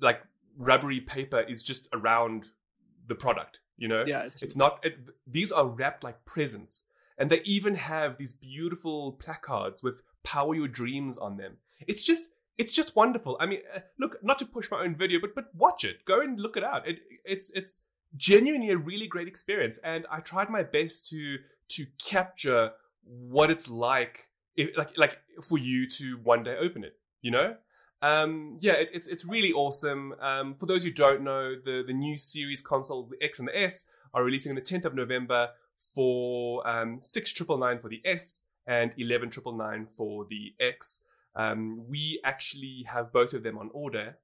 [0.00, 0.20] like
[0.58, 2.48] rubbery paper is just around
[3.06, 3.60] the product.
[3.76, 4.80] You know, yeah, it's, it's not.
[4.82, 6.82] It, these are wrapped like presents.
[7.18, 11.56] And they even have these beautiful placards with power your dreams on them.
[11.86, 13.36] It's just it's just wonderful.
[13.38, 16.04] I mean, uh, look, not to push my own video, but but watch it.
[16.04, 16.86] Go and look it out.
[16.86, 17.80] It it's it's
[18.16, 22.70] genuinely a really great experience and I tried my best to to capture
[23.02, 27.56] what it's like if, like like for you to one day open it, you know?
[28.02, 30.14] Um, yeah, it, it's it's really awesome.
[30.20, 33.58] Um, for those who don't know, the the new series consoles, the X and the
[33.58, 38.92] S, are releasing on the 10th of November for um, 6999 for the S and
[38.96, 41.02] 11999 for the X.
[41.34, 44.16] Um, we actually have both of them on order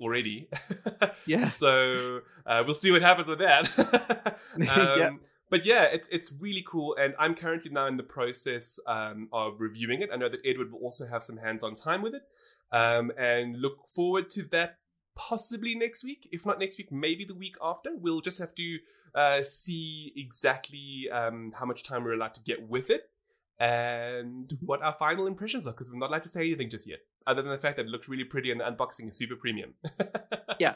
[0.00, 0.48] already.
[1.26, 1.46] yeah.
[1.46, 4.38] So uh, we'll see what happens with that.
[4.68, 5.20] um.
[5.50, 9.54] But yeah, it's it's really cool, and I'm currently now in the process um, of
[9.60, 10.10] reviewing it.
[10.12, 12.22] I know that Edward will also have some hands-on time with it,
[12.70, 14.76] um, and look forward to that
[15.16, 16.28] possibly next week.
[16.32, 17.96] If not next week, maybe the week after.
[17.96, 18.78] We'll just have to
[19.14, 23.10] uh, see exactly um, how much time we're allowed to get with it
[23.58, 24.66] and mm-hmm.
[24.66, 27.42] what our final impressions are because we're not allowed to say anything just yet, other
[27.42, 29.74] than the fact that it looks really pretty and the unboxing is super premium.
[30.58, 30.74] yeah.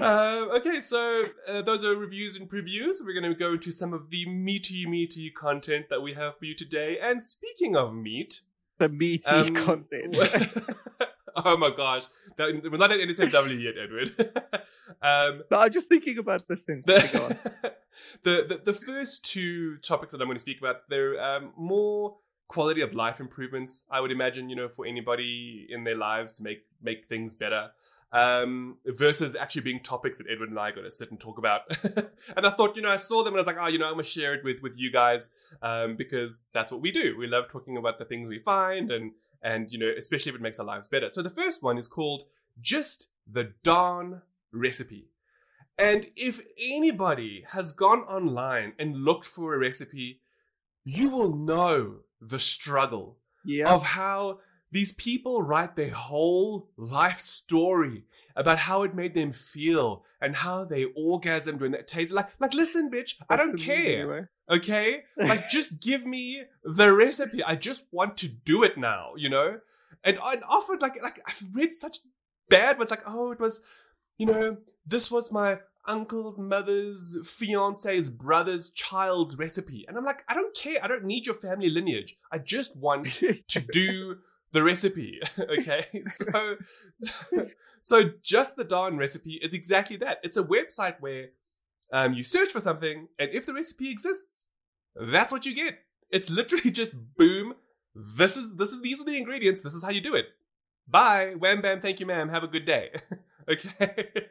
[0.00, 2.96] uh, okay, so uh, those are reviews and previews.
[3.04, 6.44] We're going to go into some of the meaty, meaty content that we have for
[6.44, 6.98] you today.
[7.02, 8.42] And speaking of meat,
[8.78, 10.16] the meaty um, content.
[11.46, 12.04] oh my gosh,
[12.36, 14.14] that, we're not at NSFW yet, Edward.
[15.02, 16.82] um, no, I'm just thinking about this thing.
[16.86, 17.38] The,
[18.22, 22.16] the, the, the first two topics that I'm going to speak about, they're um, more
[22.48, 23.86] quality of life improvements.
[23.90, 27.70] I would imagine, you know, for anybody in their lives to make make things better.
[28.14, 31.62] Um, versus actually being topics that Edward and I got to sit and talk about.
[32.36, 33.86] and I thought, you know, I saw them and I was like, oh, you know,
[33.86, 35.30] I'm gonna share it with with you guys
[35.62, 37.16] um, because that's what we do.
[37.18, 40.42] We love talking about the things we find and and you know, especially if it
[40.42, 41.10] makes our lives better.
[41.10, 42.24] So the first one is called
[42.60, 45.08] just the darn recipe.
[45.78, 50.20] And if anybody has gone online and looked for a recipe,
[50.84, 53.18] you will know the struggle
[53.66, 54.38] of how
[54.72, 58.04] these people write their whole life story
[58.34, 62.54] about how it made them feel and how they orgasmed when it tasted like like
[62.54, 65.02] listen bitch i don't care okay?
[65.16, 67.42] Like just give me the recipe.
[67.42, 69.58] I just want to do it now you know?
[70.04, 71.98] And and often like like i've read such
[72.48, 73.62] bad ones like oh it was
[74.18, 74.56] you know
[74.86, 79.84] this was my uncle's mother's fiance's brother's child's recipe.
[79.86, 80.82] And i'm like i don't care.
[80.82, 82.16] I don't need your family lineage.
[82.30, 83.10] I just want
[83.48, 84.16] to do
[84.52, 86.56] the recipe okay so,
[86.94, 87.46] so
[87.82, 90.18] so just the darn recipe is exactly that.
[90.22, 91.30] It's a website where
[91.92, 94.46] um, you search for something, and if the recipe exists,
[94.94, 95.80] that's what you get.
[96.08, 97.54] It's literally just boom.
[97.94, 99.62] This is this is these are the ingredients.
[99.62, 100.26] This is how you do it.
[100.86, 101.80] Bye, wham bam.
[101.80, 102.28] Thank you, ma'am.
[102.28, 102.92] Have a good day.
[103.50, 104.28] okay.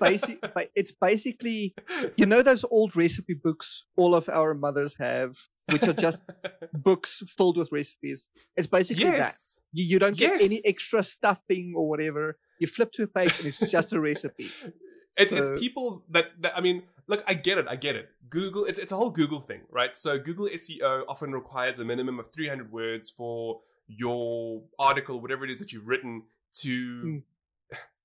[0.00, 0.42] Basic,
[0.74, 1.74] it's basically
[2.16, 5.36] you know those old recipe books all of our mothers have
[5.70, 6.18] which are just
[6.72, 9.54] books filled with recipes it's basically yes.
[9.54, 10.50] that you, you don't get yes.
[10.50, 14.50] any extra stuffing or whatever you flip to a page and it's just a recipe.
[15.16, 18.08] It, it's people that, that I mean, look, I get it, I get it.
[18.30, 19.96] Google, it's it's a whole Google thing, right?
[19.96, 25.50] So Google SEO often requires a minimum of 300 words for your article, whatever it
[25.50, 26.22] is that you've written,
[26.60, 27.22] to mm.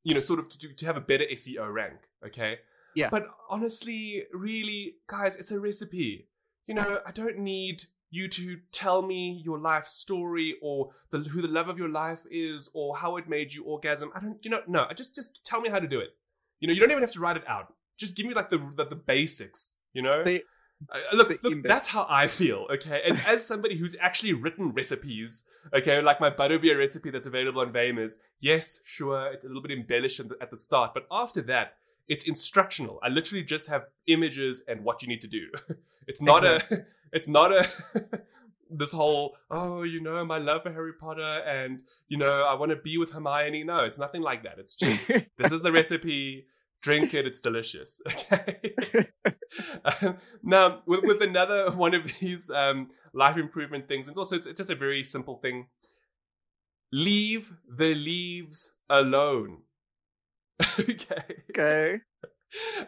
[0.03, 1.99] You know, sort of to to have a better SEO rank.
[2.25, 2.59] Okay.
[2.95, 3.09] Yeah.
[3.09, 6.27] But honestly, really, guys, it's a recipe.
[6.67, 11.41] You know, I don't need you to tell me your life story or the, who
[11.41, 14.11] the love of your life is or how it made you orgasm.
[14.13, 14.85] I don't, you know, no.
[14.87, 16.09] I Just just tell me how to do it.
[16.59, 17.73] You know, you don't even have to write it out.
[17.97, 19.75] Just give me like the the, the basics.
[19.93, 20.23] You know.
[20.23, 20.43] The,
[20.91, 23.01] uh, look, look, that's how I feel, okay?
[23.05, 27.71] And as somebody who's actually written recipes, okay, like my butterbeer recipe that's available on
[27.71, 31.75] Vamers, yes, sure, it's a little bit embellished at the start, but after that,
[32.07, 32.99] it's instructional.
[33.01, 35.47] I literally just have images and what you need to do.
[36.05, 36.77] It's not exactly.
[36.77, 37.65] a it's not a
[38.69, 42.71] this whole oh you know my love for Harry Potter and you know I want
[42.71, 43.63] to be with Hermione.
[43.63, 44.59] No, it's nothing like that.
[44.59, 46.45] It's just this is the recipe.
[46.83, 47.25] Drink it.
[47.25, 48.01] It's delicious.
[48.31, 49.09] Okay.
[50.01, 54.47] Um, now, with, with another one of these um, life improvement things, and also it's,
[54.47, 55.67] it's just a very simple thing.
[56.91, 59.59] Leave the leaves alone.
[60.79, 61.23] okay.
[61.51, 61.99] Okay.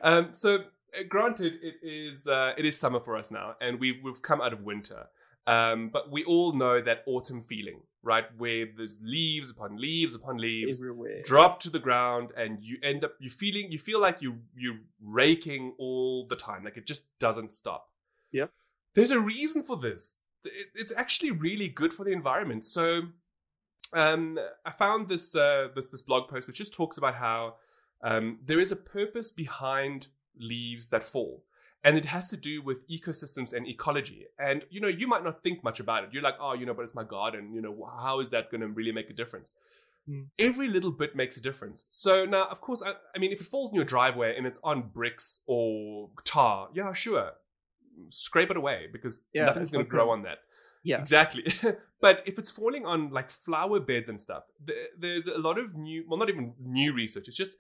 [0.02, 4.02] Um, so, uh, granted, it is uh, it is summer for us now, and we've
[4.04, 5.06] we've come out of winter.
[5.46, 8.26] Um, but we all know that autumn feeling, right?
[8.38, 11.24] Where there's leaves upon leaves upon leaves Everywhere.
[11.24, 14.80] drop to the ground, and you end up you feeling you feel like you you're
[15.04, 17.90] raking all the time, like it just doesn't stop.
[18.32, 18.46] Yeah,
[18.94, 20.18] There's a reason for this.
[20.44, 22.64] It, it's actually really good for the environment.
[22.66, 23.04] So,
[23.94, 27.56] um, I found this uh, this this blog post which just talks about how
[28.04, 31.44] um, there is a purpose behind leaves that fall
[31.86, 35.42] and it has to do with ecosystems and ecology and you know you might not
[35.44, 37.76] think much about it you're like oh you know but it's my garden you know
[38.02, 39.54] how is that going to really make a difference
[40.08, 40.26] Hmm.
[40.38, 43.48] every little bit makes a difference so now of course I, I mean if it
[43.48, 47.32] falls in your driveway and it's on bricks or tar yeah sure
[48.10, 50.40] scrape it away because Yeah, nothing's going to grow on that
[50.84, 51.00] Yeah.
[51.00, 51.46] Exactly.
[52.02, 55.74] but if it's falling on like flower beds and stuff, th- there's a lot of
[55.76, 57.28] new, well, not even new research.
[57.28, 57.58] It's just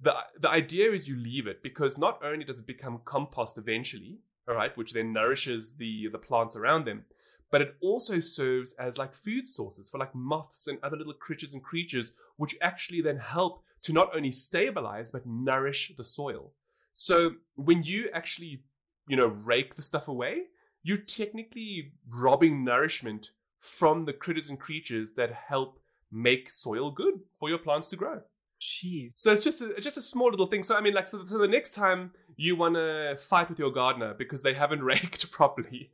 [0.00, 4.20] the the idea is you leave it because not only does it become compost eventually,
[4.48, 7.04] all right, which then nourishes the the plants around them,
[7.50, 11.54] but it also serves as like food sources for like moths and other little creatures
[11.54, 16.52] and creatures, which actually then help to not only stabilize but nourish the soil.
[16.92, 18.62] So when you actually,
[19.08, 20.42] you know, rake the stuff away,
[20.82, 25.78] you're technically robbing nourishment from the critters and creatures that help
[26.10, 28.20] make soil good for your plants to grow.
[28.60, 29.12] Jeez.
[29.14, 30.62] So it's just a, it's just a small little thing.
[30.62, 33.70] So I mean, like, so, so the next time you want to fight with your
[33.70, 35.90] gardener because they haven't raked properly,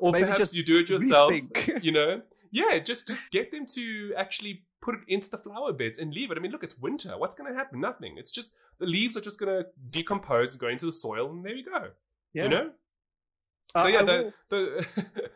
[0.00, 1.82] or Maybe perhaps just you do it yourself, Rethink.
[1.84, 5.98] you know, yeah, just just get them to actually put it into the flower beds
[6.00, 6.36] and leave it.
[6.38, 7.16] I mean, look, it's winter.
[7.16, 7.80] What's going to happen?
[7.80, 8.16] Nothing.
[8.18, 11.44] It's just the leaves are just going to decompose and go into the soil, and
[11.44, 11.88] there you go.
[12.34, 12.42] yeah.
[12.44, 12.70] You know.
[13.74, 14.86] Uh, So yeah, I the will- the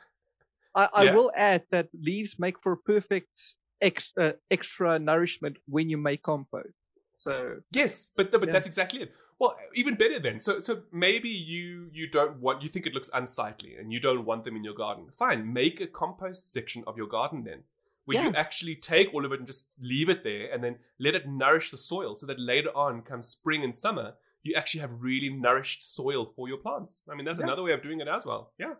[0.74, 1.14] I, I Yeah.
[1.14, 6.22] will add that leaves make for a perfect ex, uh, extra nourishment when you make
[6.22, 6.72] compost.
[7.16, 8.52] So Yes, but but Yeah.
[8.52, 9.12] that's exactly it.
[9.38, 10.40] Well, even better then.
[10.40, 14.24] So so maybe you you don't want you think it looks unsightly and you don't
[14.24, 15.10] want them in your garden.
[15.10, 17.64] Fine, make a compost section of your garden then.
[18.06, 21.16] Where you actually take all of it and just leave it there and then let
[21.16, 25.02] it nourish the soil so that later on come spring and summer you actually have
[25.02, 27.02] really nourished soil for your plants.
[27.10, 27.46] I mean that's Yeah.
[27.46, 28.52] another way of doing it as well.
[28.58, 28.74] Yeah.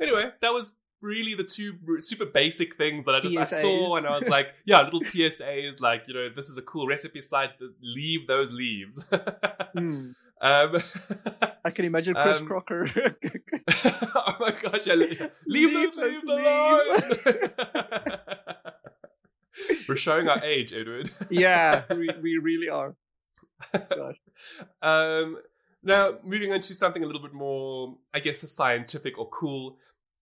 [0.00, 4.06] Anyway, that was really the two super basic things that I just I saw and
[4.06, 7.50] I was like, yeah, little PSAs like, you know, this is a cool recipe site,
[7.80, 9.04] leave those leaves.
[9.74, 10.76] hmm, um,
[11.64, 12.88] I can imagine Chris Um, Crocker.
[14.14, 17.00] oh my gosh, yeah, leave, leave Leave those leaves alone.
[19.88, 21.10] We're showing our age, Edward.
[21.30, 22.94] yeah, we, we really are.
[23.72, 24.16] Gosh.
[24.82, 25.38] Um,
[25.82, 29.76] now, moving on to something a little bit more, I guess, scientific or cool.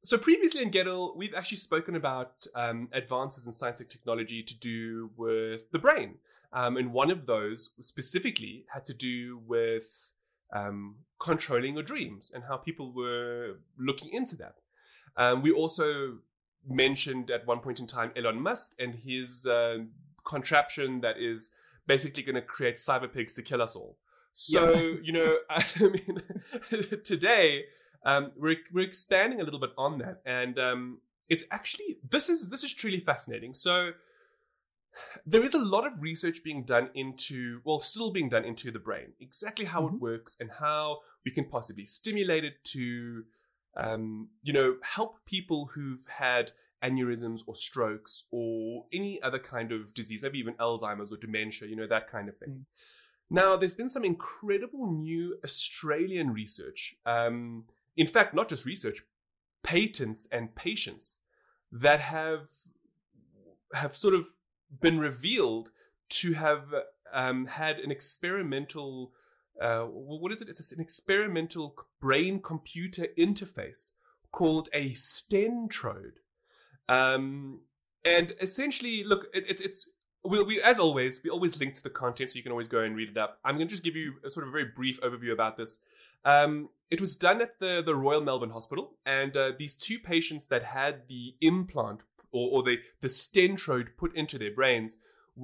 [0.07, 4.57] So, previously in Gettle, we've actually spoken about um, advances in science and technology to
[4.57, 6.19] do with the brain.
[6.53, 10.13] Um, and one of those specifically had to do with
[10.55, 14.55] um, controlling your dreams and how people were looking into that.
[15.17, 16.19] Um, we also
[16.65, 19.79] mentioned at one point in time Elon Musk and his uh,
[20.25, 21.51] contraption that is
[21.89, 23.99] basically going to create cyber pigs to kill us all.
[24.35, 26.23] So, you know, I mean,
[27.03, 27.65] today
[28.07, 30.23] um, we're, we're expanding a little bit on that.
[30.25, 33.53] And um, it's actually, this is, this is truly fascinating.
[33.53, 33.91] So,
[35.27, 38.79] there is a lot of research being done into, well, still being done into the
[38.79, 39.99] brain, exactly how it Mhm.
[40.01, 43.27] works and how we can possibly stimulate it to,
[43.77, 49.93] um, you know, help people who've had aneurysms or strokes or any other kind of
[49.93, 52.49] disease, maybe even Alzheimer's or dementia, you know, that kind of thing.
[52.51, 52.65] Mm.
[53.29, 56.97] Now, there's been some incredible new Australian research.
[57.05, 57.65] Um,
[57.97, 59.03] in fact, not just research,
[59.63, 61.19] patents and patients
[61.73, 62.49] that have
[63.75, 64.27] have sort of
[64.81, 65.71] been revealed
[66.09, 66.73] to have
[67.13, 69.13] um, had an experimental
[69.61, 70.49] uh, what is it?
[70.49, 73.93] It's an experimental brain computer interface
[74.31, 76.19] called a stentrode.
[76.89, 77.63] Um,
[78.05, 79.89] and essentially, look, it, it's it's
[80.25, 82.81] we, we as always we always link to the content, so you can always go
[82.81, 83.39] and read it up.
[83.45, 85.81] I'm going to just give you a sort of very brief overview about this.
[86.27, 90.47] Um, it was done at the the Royal Melbourne Hospital, and uh, these two patients
[90.47, 94.99] that had the implant or, or the the stentrode put into their brains.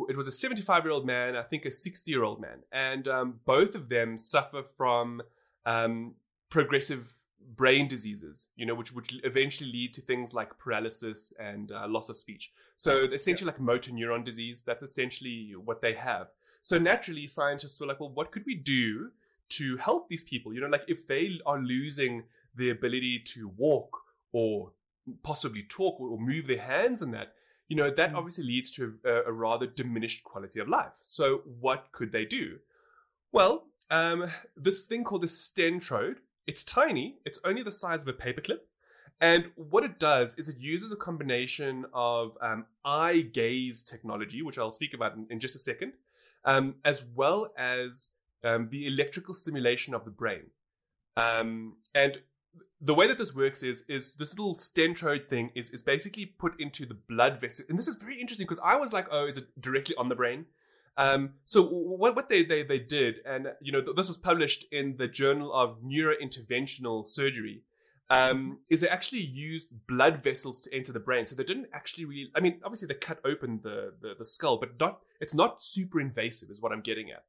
[0.09, 3.07] It was a 75 year old man, I think a 60 year old man, and
[3.09, 5.22] um, both of them suffer from
[5.66, 6.14] um,
[6.49, 7.12] progressive
[7.57, 12.09] brain diseases, you know, which would eventually lead to things like paralysis and uh, loss
[12.09, 12.51] of speech.
[12.76, 16.28] So essentially, like motor neuron disease, that's essentially what they have.
[16.62, 19.11] So naturally, scientists were like, well, what could we do
[19.57, 20.53] to help these people.
[20.53, 22.24] You know, like if they are losing
[22.55, 23.96] the ability to walk
[24.32, 24.72] or
[25.22, 27.34] possibly talk or move their hands and that,
[27.68, 28.16] you know, that mm.
[28.16, 30.98] obviously leads to a, a, rather diminished quality of life.
[31.00, 32.59] So, what could they do?
[33.32, 34.26] Well, um,
[34.57, 38.61] this thing called the Stentrode, it's tiny, it's only the size of a paperclip.
[39.20, 44.59] And what it does is it uses a combination of um, eye gaze technology, which
[44.59, 45.92] I'll speak about in, in just a second,
[46.44, 48.11] um, as well as
[48.45, 50.51] um, the electrical stimulation of the brain.
[51.16, 52.18] Um, and
[52.80, 56.61] the way that this works is is this little stentrode thing is is basically put
[56.61, 59.36] into the blood vessel, and this is very interesting because I was like, oh, is
[59.36, 60.47] it directly on the brain?
[60.97, 64.66] Um, so what what they, they they did, and you know, th- this was published
[64.72, 67.62] in the Journal of Neurointerventional Surgery.
[68.11, 71.24] Um, is they actually used blood vessels to enter the brain.
[71.24, 72.30] So they didn't actually really.
[72.36, 75.01] I mean, obviously they cut open the, the, the skull, but not.
[75.18, 77.24] It's not super invasive, is what I'm getting at.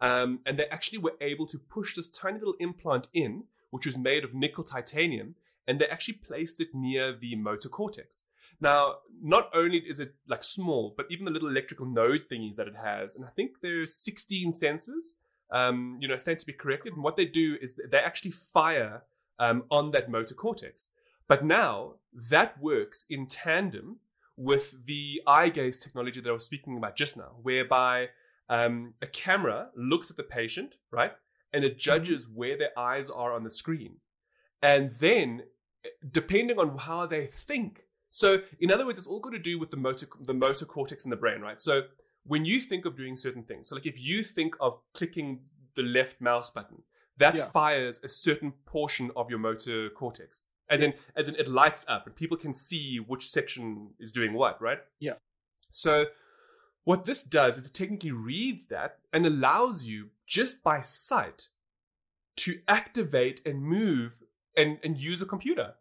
[0.00, 3.98] Um, and they actually were able to push this tiny little implant in, which was
[3.98, 5.34] made of nickel titanium,
[5.66, 8.22] and they actually placed it near the motor cortex.
[8.60, 12.68] Now, not only is it like small, but even the little electrical node thingies that
[12.68, 15.12] it has, and I think there's 16 sensors,
[15.50, 16.94] um, you know, stand to be corrected.
[16.94, 19.02] And what they do is they actually fire
[19.38, 20.88] um, on that motor cortex.
[21.26, 23.98] But now that works in tandem
[24.36, 28.08] with the eye gaze technology that I was speaking about just now, whereby
[28.50, 31.12] um, a camera looks at the patient, right?
[31.52, 31.78] And it mm-hmm.
[31.78, 33.96] judges where their eyes are on the screen.
[34.60, 35.44] And then,
[36.10, 39.70] depending on how they think, so in other words, it's all got to do with
[39.70, 41.60] the motor, the motor cortex in the brain, right?
[41.60, 41.84] So
[42.24, 45.40] when you think of doing certain things, so like if you think of clicking
[45.76, 46.82] the left mouse button,
[47.18, 47.44] that yeah.
[47.44, 50.42] fires a certain portion of your motor cortex.
[50.68, 50.88] As yeah.
[50.88, 54.60] in, as in, it lights up, and people can see which section is doing what,
[54.60, 54.78] right?
[54.98, 55.14] Yeah.
[55.70, 56.06] So
[56.84, 61.48] what this does is it technically reads that and allows you just by sight
[62.36, 64.22] to activate and move
[64.56, 65.74] and, and use a computer.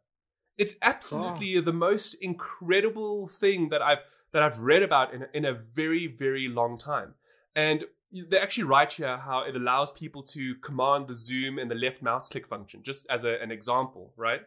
[0.57, 1.61] It's absolutely oh.
[1.61, 6.47] the most incredible thing that I've that I've read about in, in a very, very
[6.47, 7.15] long time.
[7.55, 11.75] And they actually write here how it allows people to command the zoom and the
[11.75, 14.41] left mouse click function, just as a, an example, right?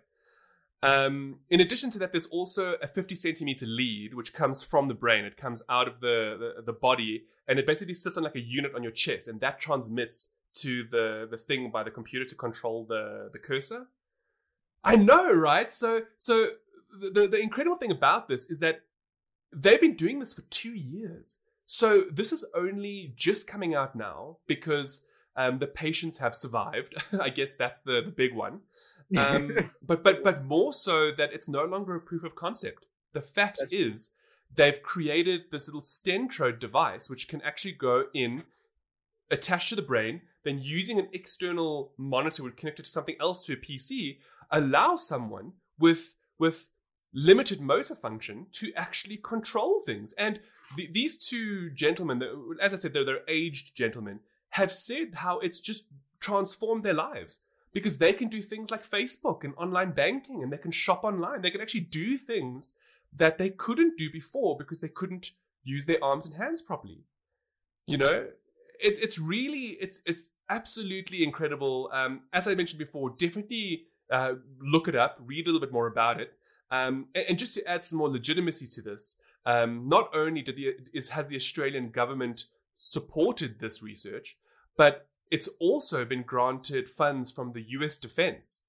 [0.82, 4.94] Um, in addition to that, there's also a 50 centimeter lead, which comes from the
[4.94, 5.24] brain.
[5.24, 8.40] It comes out of the, the, the body, and it basically sits on like a
[8.40, 12.34] unit on your chest, and that transmits to the, the thing by the computer to
[12.34, 13.86] control the, the cursor.
[14.84, 15.72] I know, right?
[15.72, 16.48] So, so
[16.90, 18.82] the, the incredible thing about this is that
[19.54, 21.38] they've been doing this for two years.
[21.64, 25.06] So this is only just coming out now because
[25.36, 26.94] um, the patients have survived.
[27.20, 28.60] I guess that's the, the big one.
[29.16, 29.56] Um,
[29.86, 32.86] but but but more so that it's no longer a proof of concept.
[33.12, 34.10] The fact That's is
[34.54, 38.44] they've created this little stentrode device which can actually go in,
[39.30, 43.44] attached to the brain, then using an external monitor would connect it to something else
[43.46, 44.18] to a PC,
[44.50, 46.68] allow someone with with
[47.14, 50.12] limited motor function to actually control things.
[50.14, 50.40] And
[50.76, 52.22] the, these two gentlemen,
[52.60, 55.84] as I said, they're, they're aged gentlemen, have said how it's just
[56.20, 57.40] transformed their lives
[57.72, 61.42] because they can do things like Facebook and online banking and they can shop online.
[61.42, 62.72] They can actually do things
[63.14, 65.30] that they couldn't do before because they couldn't
[65.64, 67.04] use their arms and hands properly.
[67.86, 68.26] You know,
[68.80, 71.90] it's it's really it's it's absolutely incredible.
[71.92, 75.86] Um, as I mentioned before, definitely uh, look it up, read a little bit more
[75.86, 76.34] about it,
[76.70, 79.16] um, and, and, just to add some more legitimacy to this.
[79.44, 82.44] Um, not only did the is has the Australian government
[82.76, 84.36] supported this research,
[84.76, 88.60] but it's also been granted funds from the US Defense.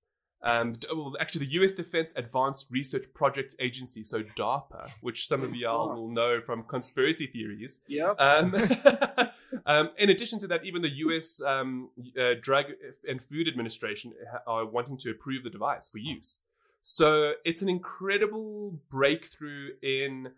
[0.43, 5.56] Um, well, actually, the US Defense Advanced Research Projects Agency, so DARPA, which some of
[5.56, 7.80] y'all will know from conspiracy theories.
[7.88, 8.12] Yeah.
[8.12, 8.54] Um,
[9.66, 11.89] um, in addition to that, even the US um,
[12.20, 12.66] uh, Drug
[13.08, 14.14] and Food Administration
[14.45, 16.39] are wanting to approve the device for use.
[16.82, 20.32] So it's an incredible breakthrough in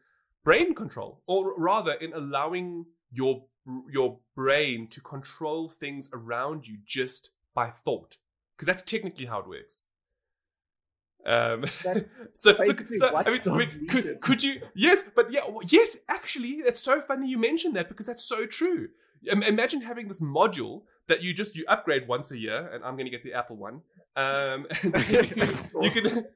[0.43, 3.45] brain control, or rather, in allowing your
[3.89, 8.18] your brain to control things around you just by thought,
[8.55, 9.86] because that's technically how it works.
[11.26, 11.66] Um,
[12.34, 14.61] so, so, so I mean, I mean could, could you?
[14.76, 15.97] Yes, but yeah, yes.
[16.07, 18.89] Actually, it's so funny you mentioned that because that's so true.
[19.24, 23.05] Imagine having this module that you just you upgrade once a year, and I'm going
[23.05, 23.82] to get the Apple one.
[24.16, 24.68] Um,
[25.09, 25.24] you,
[25.82, 26.28] you can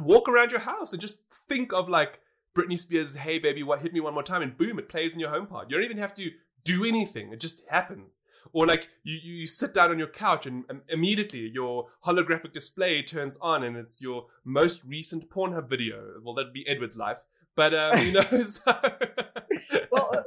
[0.00, 2.20] walk around your house and just think of like
[2.58, 5.20] Britney Spears' "Hey Baby, What Hit Me One More Time," and boom, it plays in
[5.20, 5.70] your HomePod.
[5.70, 6.30] You don't even have to
[6.64, 8.20] do anything; it just happens.
[8.52, 13.02] Or like you, you sit down on your couch and um, immediately your holographic display
[13.02, 16.14] turns on, and it's your most recent Pornhub video.
[16.22, 17.22] Well, that'd be Edward's life,
[17.54, 18.22] but um, you know.
[18.44, 20.22] So well, uh,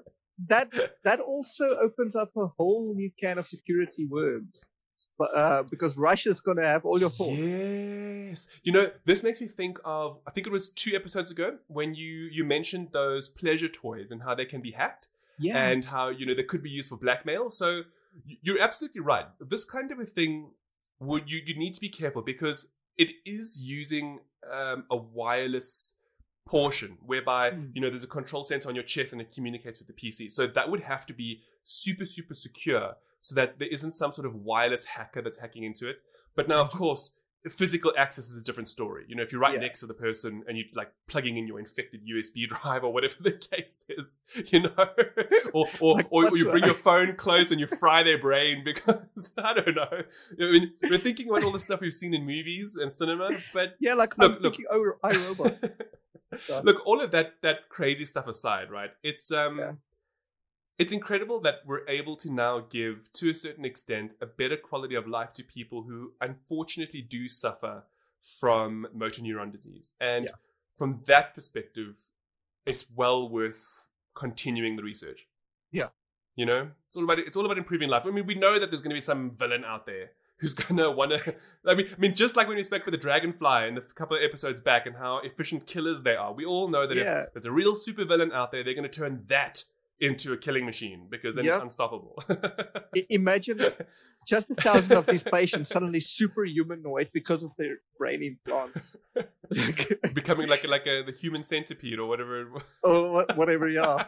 [0.47, 0.71] that
[1.03, 4.65] that also opens up a whole new can of security worms
[5.21, 7.37] uh, because Russia's gonna have all your thoughts.
[7.37, 8.47] Yes.
[8.63, 11.93] You know, this makes me think of I think it was two episodes ago when
[11.95, 15.07] you you mentioned those pleasure toys and how they can be hacked
[15.37, 17.49] Yeah, and how you know they could be used for blackmail.
[17.49, 17.83] So
[18.41, 19.25] you're absolutely right.
[19.39, 20.51] This kind of a thing
[20.99, 24.19] would you you need to be careful because it is using
[24.51, 25.95] um, a wireless
[26.47, 27.67] portion whereby Hmm.
[27.73, 30.29] you know there's a control center on your chest and it communicates with the PC.
[30.31, 34.25] So that would have to be super super secure so that there isn't some sort
[34.27, 35.97] of wireless hacker that's hacking into it.
[36.35, 37.15] But now, of course,
[37.49, 39.03] physical access is a different story.
[39.07, 39.61] You know, if you're right Yeah.
[39.61, 43.15] next to the person and you're like plugging in your infected USB drive or whatever
[43.19, 44.17] the case is,
[44.51, 44.73] you know,
[45.53, 48.63] or or, Like, or what's you bring your phone close and you fry their brain
[48.63, 50.03] because I don't know.
[50.39, 53.75] I mean, we're thinking about all the stuff we've seen in movies and cinema, but
[53.79, 54.55] yeah, like Look, I'm look.
[54.55, 55.71] thinking, oh, iRobot.
[56.63, 58.91] Look, all of that that crazy stuff aside, right?
[59.03, 59.71] It's um Yeah.
[60.77, 64.95] It's incredible that we're able to now give to a certain extent a better quality
[64.95, 67.83] of life to people who unfortunately do suffer
[68.39, 69.93] from motor neuron disease.
[69.99, 70.31] And Yeah.
[70.77, 71.95] from that perspective,
[72.65, 75.27] it's well worth continuing the research.
[75.71, 75.89] Yeah.
[76.35, 76.71] You know?
[76.85, 78.03] It's all about it's all about improving life.
[78.05, 81.19] I mean, we know that there's gonna be some villain out there who's gonna wanna
[81.65, 84.17] I mean I mean just like when we spoke with the dragonfly in the couple
[84.17, 87.21] of episodes back and how efficient killers they are, we all know that Yeah.
[87.23, 89.63] if there's a real super villain out there, they're gonna turn that
[90.01, 92.21] into a killing machine because then it's unstoppable.
[93.09, 93.59] Imagine
[94.27, 98.97] just a thousand of these patients suddenly super humanoid because of their brain implants.
[100.13, 102.51] Becoming like like a the human centipede or whatever.
[102.83, 104.05] or wha- whatever, yeah.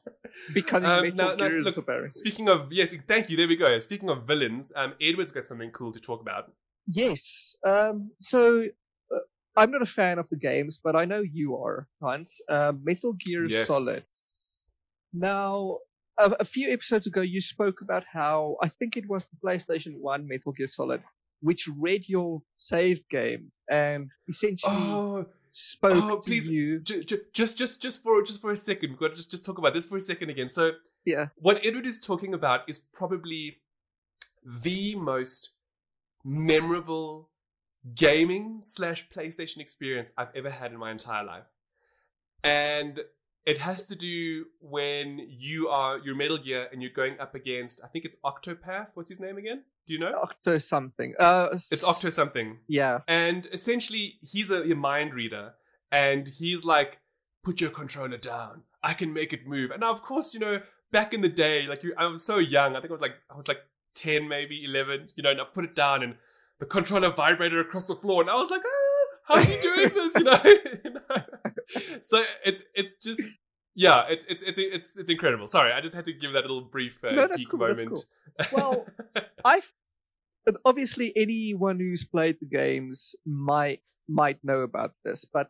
[0.54, 2.12] Becoming Um, metal now- gears, look.
[2.12, 3.36] Speaking of yes, thank you.
[3.36, 3.78] There we go.
[3.78, 6.52] Speaking of villains, um, Edward's got something cool to talk about.
[6.86, 7.56] Yes.
[7.66, 8.64] Um, so
[9.14, 9.18] uh,
[9.56, 12.40] I'm not a fan of the games, but I know you are, Hans.
[12.48, 13.66] Uh, Metal Gear yes.
[13.66, 14.02] Solid.
[15.12, 15.78] Now,
[16.18, 19.98] a, a few episodes ago, you spoke about how I think it was the PlayStation
[19.98, 21.02] 1 Metal Gear Solid,
[21.40, 26.48] which read your save game and essentially Oh, spoke oh, to please.
[26.48, 26.80] you.
[26.80, 29.44] ju- ju- just just just for just for a second, we've got to just just
[29.44, 30.48] talk about this for a second again.
[30.48, 30.72] So
[31.04, 31.28] Yeah.
[31.36, 33.58] what Edward is talking about is probably
[34.44, 35.50] the most
[36.24, 37.28] memorable
[37.94, 41.44] gaming slash PlayStation experience I've ever had in my entire life.
[42.44, 43.00] And
[43.44, 47.80] it has to do when you are you're Metal Gear and you're going up against
[47.84, 48.88] I think it's Octopath.
[48.94, 49.62] What's his name again?
[49.86, 50.14] Do you know?
[50.22, 51.14] Octo something.
[51.18, 52.58] Uh, It's Octo something.
[52.68, 53.00] Yeah.
[53.08, 55.54] And essentially, he's a, a mind reader,
[55.90, 56.98] and he's like,
[57.42, 58.62] "Put your controller down.
[58.82, 60.60] I can make it move." And now, of course, you know,
[60.92, 62.76] back in the day, like you, I was so young.
[62.76, 63.58] I think I was like, I was like
[63.94, 65.08] ten, maybe eleven.
[65.16, 66.14] You know, and I put it down, and
[66.60, 70.14] the controller vibrated across the floor, and I was like, "Ah, how's he doing this?"
[70.14, 70.42] You know.
[70.84, 71.22] You know?
[72.02, 73.22] So it's it's just.
[73.74, 75.46] Yeah, it's it's it's it's it's incredible.
[75.46, 78.04] Sorry, I just had to give that little brief uh, No, geek cool, moment.
[78.52, 78.86] Well,
[79.44, 79.72] I've
[80.64, 85.48] obviously anyone who's played the games might might know about this, but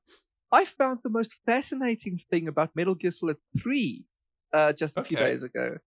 [0.52, 4.04] I found the most fascinating thing about Metal Gear Solid 3
[4.52, 5.78] uh, just a few days ago,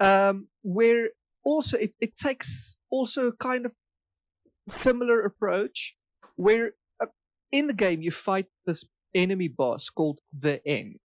[0.00, 1.08] um, where
[1.44, 3.72] also it, it takes also a kind of
[4.68, 5.96] similar approach,
[6.36, 7.06] where uh,
[7.50, 10.98] in the game you fight this enemy boss called the End.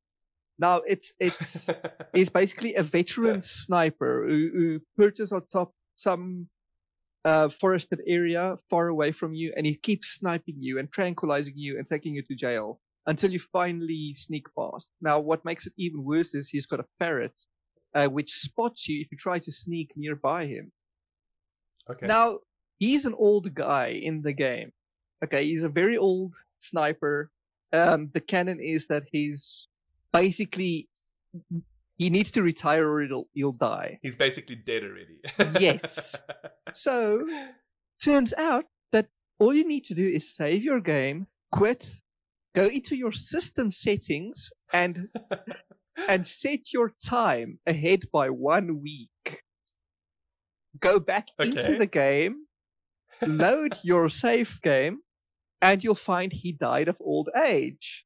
[0.59, 1.69] Now it's it's
[2.13, 6.47] is basically a veteran sniper who, who perches on top some
[7.25, 11.77] uh, forested area far away from you, and he keeps sniping you and tranquilizing you
[11.77, 14.91] and taking you to jail until you finally sneak past.
[15.01, 17.37] Now, what makes it even worse is he's got a ferret,
[17.93, 20.71] uh, which spots you if you try to sneak nearby him.
[21.89, 22.07] okay.
[22.07, 22.39] Now,
[22.79, 24.71] he's an old guy in the game.
[25.23, 27.31] Okay, he's a very old sniper.
[27.73, 29.67] Um, the canon is that he's
[30.13, 30.87] basically
[31.97, 33.99] he needs to retire or he'll, he'll die.
[34.01, 35.59] He's basically dead already.
[35.59, 36.15] Yes.
[36.73, 37.25] So,
[38.03, 39.07] turns out that
[39.39, 41.89] all you need to do is save your game, quit,
[42.53, 45.07] go into your system settings, and
[46.09, 49.43] and set your time ahead by one week.
[50.77, 52.45] Go back into the game,
[53.25, 54.99] load your save game,
[55.61, 58.05] and you'll find he died of old age.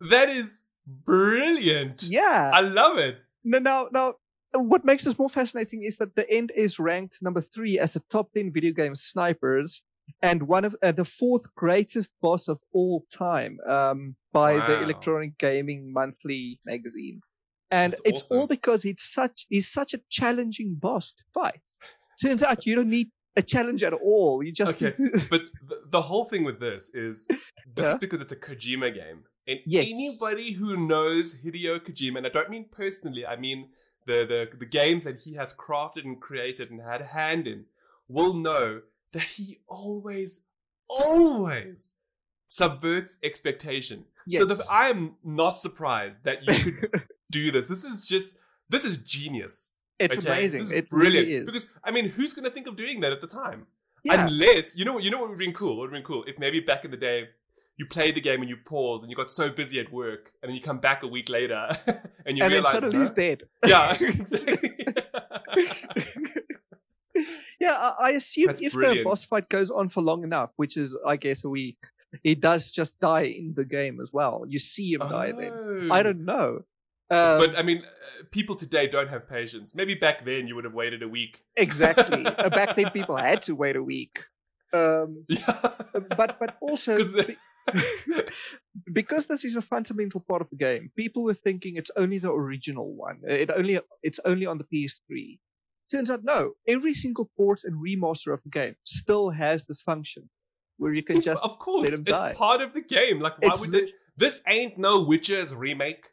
[0.00, 2.04] that is brilliant.
[2.04, 2.50] Yeah.
[2.54, 3.18] I love it.
[3.44, 4.14] No, now, now,
[4.52, 8.02] what makes this more fascinating is that the end is ranked number three as the
[8.10, 9.82] top 10 video game snipers
[10.22, 15.36] and one of uh, the fourth greatest boss of all time um, by the Electronic
[15.38, 17.20] Gaming Monthly magazine.
[17.70, 18.38] And That's it's awesome.
[18.38, 21.60] all because it's such he's such a challenging boss to fight.
[22.22, 24.42] Turns out you don't need a challenge at all.
[24.42, 24.92] You just Okay.
[24.92, 27.38] to But the, the whole thing with this is this
[27.76, 27.82] Yeah.
[27.82, 27.98] is uh-huh.
[27.98, 29.24] because it's a Kojima game.
[29.48, 29.86] And Yes.
[29.88, 33.68] anybody who knows Hideo Kojima, and I don't mean personally, I mean
[34.06, 37.64] the, the the games that he has crafted and created and had a hand in,
[38.08, 38.82] will know
[39.12, 40.44] that he always,
[40.88, 41.94] always
[42.48, 44.04] subverts expectation.
[44.26, 44.40] Yes.
[44.40, 47.68] So that I am not surprised that you could do this.
[47.68, 48.36] This is just
[48.68, 49.70] this is genius.
[49.98, 50.26] It's okay?
[50.26, 50.60] amazing.
[50.60, 51.26] This it brilliant.
[51.26, 51.44] really is.
[51.46, 53.66] Because I mean, who's going to think of doing that at the time?
[54.06, 55.76] yeah, Unless you know, you know what would have been cool.
[55.76, 57.28] What would have been cool if maybe back in the day
[57.76, 60.48] you played the game and you paused and you got so busy at work and
[60.48, 61.68] then you come back a week later
[62.26, 63.42] and you and realize, suddenly he's dead.
[63.64, 64.76] yeah, exactly.
[67.60, 70.76] yeah, I, I assume That's if the boss fight goes on for long enough, which
[70.76, 71.78] is, I guess, a week,
[72.22, 74.44] he does just die in the game as well.
[74.46, 75.52] You see him die then.
[75.52, 75.88] Oh.
[75.90, 76.62] I don't know.
[77.10, 79.74] Um, But I mean, uh, people today don't have patience.
[79.74, 81.44] Maybe back then you would have waited a week.
[81.56, 82.24] exactly.
[82.38, 84.24] Uh, Back then, people had to wait a week.
[84.72, 85.70] Um, Yeah,
[86.16, 87.36] but but also the-
[88.92, 92.30] because this is a fundamental part of the game, people were thinking it's only the
[92.32, 93.20] original one.
[93.26, 95.38] It only it's only on the PS3.
[95.90, 96.52] Turns out no.
[96.66, 100.28] Every single port and remaster of the game still has this function
[100.78, 102.34] where you can just of course, it's die.
[102.34, 103.20] part of the game.
[103.20, 103.92] Like, why It's would lit- they?
[104.16, 106.04] This ain't no Witcher's remake.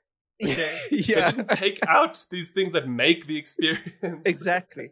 [0.42, 4.22] Okay, yeah They didn't take out these things that make the experience.
[4.26, 4.92] exactly.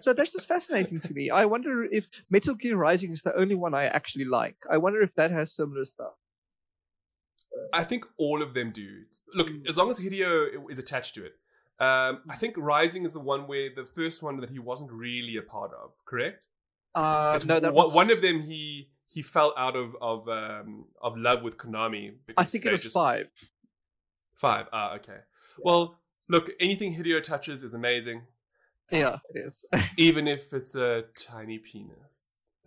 [0.00, 1.30] So that's just fascinating to me.
[1.30, 4.56] I wonder if Metal Gear Rising is the only one I actually like.
[4.70, 6.14] I wonder if that has similar stuff.
[7.72, 9.02] I think all of them do.
[9.34, 9.68] Look, Mm.
[9.68, 11.34] as long as Hideo is attached to it.
[11.78, 15.36] Um, I think Rising is the one where the first one that he wasn't really
[15.36, 15.92] a part of.
[16.04, 16.46] Correct?
[16.94, 18.42] Uh, It's no, that one, was one of them.
[18.42, 22.14] He he fell out of of um, of love with Konami.
[22.36, 23.28] I think it was just- five.
[24.40, 24.66] Five.
[24.72, 25.18] Ah, okay.
[25.58, 25.98] Well,
[26.30, 28.22] look, anything Hideo touches is amazing,
[28.90, 29.66] Yeah, it is.
[29.98, 32.46] even if it's a tiny penis.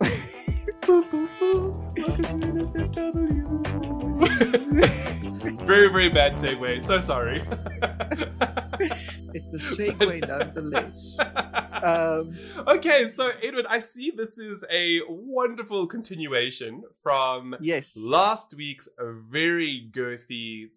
[5.64, 6.80] very, very bad segue.
[6.80, 7.44] So sorry.
[9.34, 11.18] it's a segue nonetheless.
[11.82, 12.30] Um,
[12.68, 17.96] okay, so Edward, I see this is a wonderful continuation from yes.
[17.96, 18.88] last week's
[19.28, 20.72] very girthy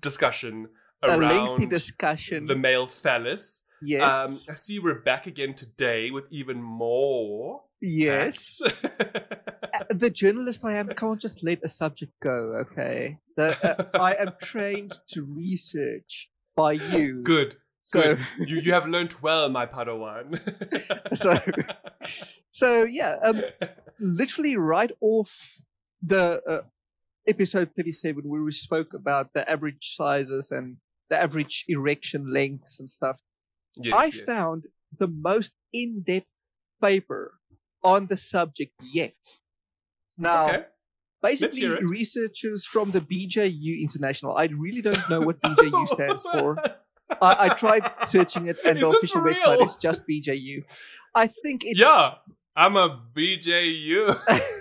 [0.00, 0.68] discussion
[1.02, 2.46] a lengthy around discussion.
[2.46, 3.62] the male phallus.
[3.82, 4.02] yes.
[4.46, 7.62] Um, I see we're back again today with even more.
[7.80, 8.60] yes.
[8.62, 13.18] Uh, the journalist I am can't just let a subject go, okay?
[13.36, 13.56] The,
[13.94, 17.22] uh, I am trained to research by you.
[17.22, 18.18] good, So, good.
[18.46, 20.26] You you have learnt well, my Padawan.
[21.16, 21.40] So-
[22.50, 23.42] so yeah, um,
[24.00, 25.32] literally right off
[26.02, 26.60] the uh,
[27.30, 30.76] episode 37 where we spoke about the average sizes and
[31.08, 33.18] the average erection lengths and stuff,
[33.76, 34.20] yes, I yes.
[34.26, 34.64] found
[34.98, 36.26] the most in-depth
[36.82, 37.34] paper
[37.82, 39.16] on the subject yet.
[40.18, 40.64] Now, Okay.
[41.22, 44.36] basically, researchers from the BJU International.
[44.36, 46.56] I really don't know what BJU stands for.
[47.22, 50.64] I, I tried searching it, and Is the official website is just BJU.
[51.14, 51.80] I think it's.
[51.80, 52.14] Yeah,
[52.54, 54.14] I'm a BJU.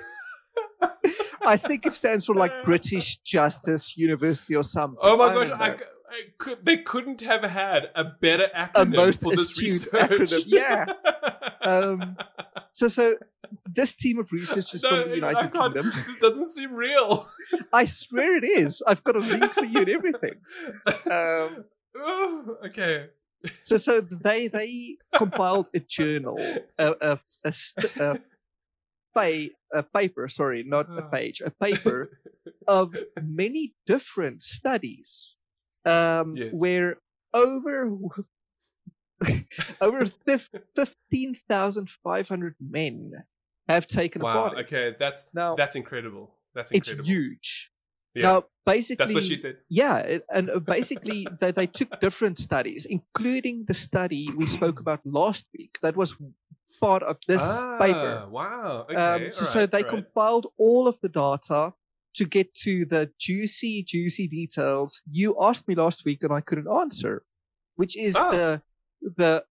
[1.49, 4.99] I think it stands for like British Justice University or something.
[5.01, 5.77] Oh my gosh, I.
[6.11, 9.91] I could, they couldn't have had a better acronym most for this research.
[9.91, 10.85] acronym, yeah.
[11.61, 12.17] Um,
[12.71, 13.15] so, so
[13.67, 15.91] this team of researchers No, from the United Kingdom.
[16.07, 17.27] This doesn't seem real.
[17.73, 18.81] I swear it is.
[18.87, 20.35] I've got a link for you and everything.
[21.11, 23.07] Um, Oh, okay.
[23.63, 26.39] so, so they they compiled a journal,
[26.77, 27.53] a a a,
[27.99, 28.19] a,
[29.73, 30.27] a paper.
[30.27, 31.09] Sorry, not a Ah.
[31.09, 31.41] page.
[31.41, 32.19] A paper
[32.67, 35.35] of many different studies,
[35.85, 36.51] um, Yes.
[36.53, 36.97] where
[37.33, 37.97] over
[39.81, 43.11] over fif- fifteen thousand five hundred men
[43.67, 44.33] have taken Wow.
[44.49, 44.57] part.
[44.65, 46.35] Okay, that's Now that's incredible.
[46.55, 47.07] That's it's incredible.
[47.07, 47.71] huge.
[48.15, 49.57] Yeah, Now, basically, that's what she said.
[49.69, 55.01] Yeah, and uh, basically they, they took different studies, including the study we spoke about
[55.05, 55.77] last week.
[55.83, 56.15] That was
[56.79, 58.27] part of this ah, paper.
[58.29, 58.87] Wow.
[58.89, 58.95] Okay.
[58.95, 59.87] um, so, all so they right.
[59.87, 61.73] compiled all of the data
[62.15, 66.67] to get to the juicy, juicy details you asked me last week and I couldn't
[66.67, 67.23] answer,
[67.75, 68.31] which is Oh.
[68.31, 68.61] the
[69.15, 69.43] the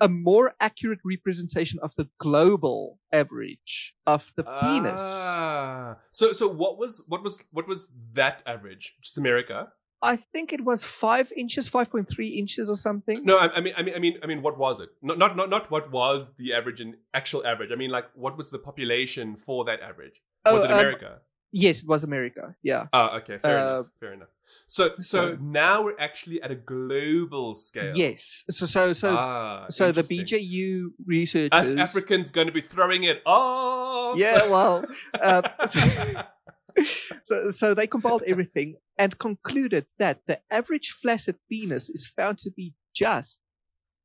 [0.00, 5.00] a more accurate representation of the global average of the penis.
[5.00, 5.96] Ah.
[6.10, 8.96] So so what was what was what was that average?
[9.00, 9.72] Just America?
[10.02, 13.24] I think it was five inches, five point three inches or something.
[13.24, 14.90] No, I, I mean I mean I mean I mean what was it?
[15.00, 17.70] Not not not not what was the average in actual average.
[17.72, 20.20] I mean like what was the population for that average?
[20.44, 21.20] Was Oh, it um, America?
[21.52, 22.56] Yes, it was America.
[22.62, 22.86] Yeah.
[22.92, 23.86] Ah, okay, fair uh, enough.
[24.00, 24.28] Fair enough.
[24.66, 27.94] So so so- now we're actually at a global scale.
[27.94, 28.42] Yes.
[28.50, 30.02] So so so ah, so the.
[30.02, 31.50] BJU researchers.
[31.52, 34.18] Us Africans going to be throwing it off.
[34.18, 34.50] Yeah.
[34.50, 34.84] Well.
[35.14, 35.80] Uh, so
[37.24, 42.50] so so they compiled everything and concluded that the average flaccid penis is found to
[42.50, 43.40] be just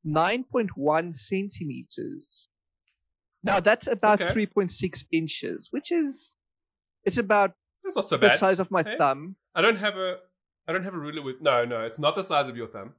[0.06, 2.48] 9.1 centimeters.
[3.42, 4.46] Now that's about Okay.
[4.46, 6.32] 3.6 inches, which is
[7.04, 7.52] it's about
[7.84, 8.96] That's not so the size of my Hey?
[8.98, 9.36] thumb.
[9.54, 10.18] I don't have a
[10.66, 12.94] I don't have a ruler with no, no, it's not the size of your thumb.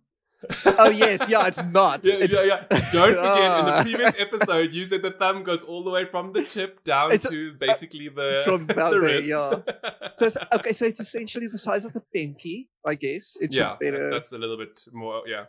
[0.66, 2.04] Oh yes, yeah, it's not.
[2.04, 2.92] Yeah, It's- yeah, yeah.
[2.92, 6.32] Don't forget, in the previous episode, you said the thumb goes all the way from
[6.32, 9.28] the tip down It's to basically the, from the there, wrist.
[9.28, 9.56] yeah.
[10.16, 13.36] So it's, okay, so it's essentially the size of the pinky, I guess.
[13.42, 14.10] It's yeah, better.
[14.10, 15.24] that's a little bit more.
[15.28, 15.46] Yeah.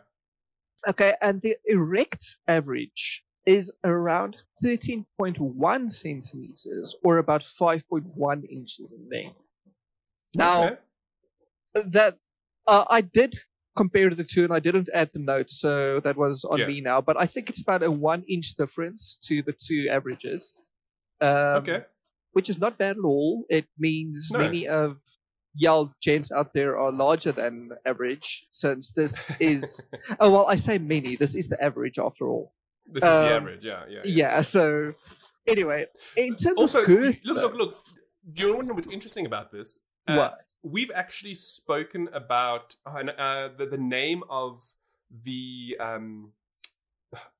[0.87, 9.37] Okay, and the erect average is around 13.1 centimeters, or about 5.1 inches in length.
[10.35, 10.75] Now, Okay.
[11.91, 12.17] that
[12.67, 13.39] uh, I did
[13.75, 16.67] compare the two, and I didn't add the notes, so that was on Yeah.
[16.67, 17.01] me now.
[17.01, 20.53] But I think it's about a one inch difference to the two averages.
[21.21, 21.85] Um, okay.
[22.33, 23.45] which is not bad at all.
[23.49, 24.39] It means No.
[24.39, 24.97] many of
[25.53, 29.81] y'all gents out there are larger than average, since this is.
[30.19, 31.15] oh well, I say many.
[31.15, 32.53] This is the average after all.
[32.87, 33.63] This is the um, average.
[33.65, 34.01] Yeah, yeah.
[34.03, 34.41] Yeah.
[34.41, 34.93] so
[35.45, 35.85] anyway,
[36.17, 37.77] in terms Also, of girth, look, though, look, look.
[38.33, 39.79] Do you know what's interesting about this?
[40.07, 40.53] Uh, what?
[40.63, 44.73] we've actually spoken about uh, uh, the, the name of
[45.23, 46.31] the um,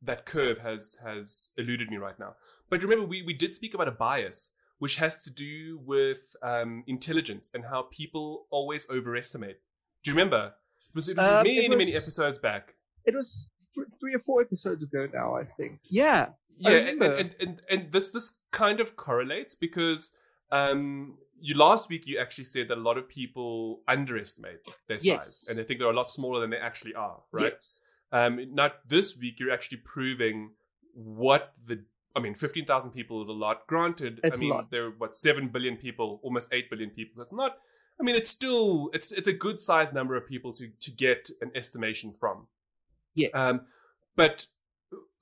[0.01, 2.35] that curve has has eluded me right now.
[2.69, 6.83] But remember, we, we did speak about a bias, which has to do with um,
[6.87, 9.59] intelligence and how people always overestimate.
[10.03, 10.53] Do you remember?
[10.89, 12.75] It was, it was Um, many, it many episodes back.
[13.05, 15.79] It was th- three or four episodes ago now, I think.
[15.89, 16.29] Yeah.
[16.57, 20.11] Yeah, and, and, and, and, and this this kind of correlates because
[20.51, 25.47] um, you last week you actually said that a lot of people underestimate their size
[25.49, 27.53] and they think they're a lot smaller than they actually are, right?
[27.53, 27.81] Yes.
[28.11, 29.39] Um, not this week.
[29.39, 30.51] You're actually proving
[30.93, 31.83] what the.
[32.15, 33.65] I mean, fifteen thousand people is a lot.
[33.67, 37.15] Granted, It's I mean there are what seven billion people, almost eight billion people.
[37.15, 37.57] So it's not.
[37.99, 41.29] I mean, it's still it's it's a good sized number of people to to get
[41.41, 42.47] an estimation from.
[43.15, 43.31] Yes.
[43.33, 43.61] Um,
[44.15, 44.45] but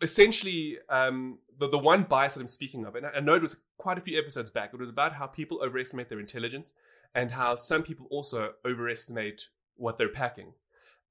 [0.02, 3.42] essentially, um, the the one bias that I'm speaking of, and I I know it
[3.42, 4.72] was quite a few episodes back.
[4.74, 6.74] It was about how people overestimate their intelligence
[7.16, 10.54] and how some people also overestimate what they're packing.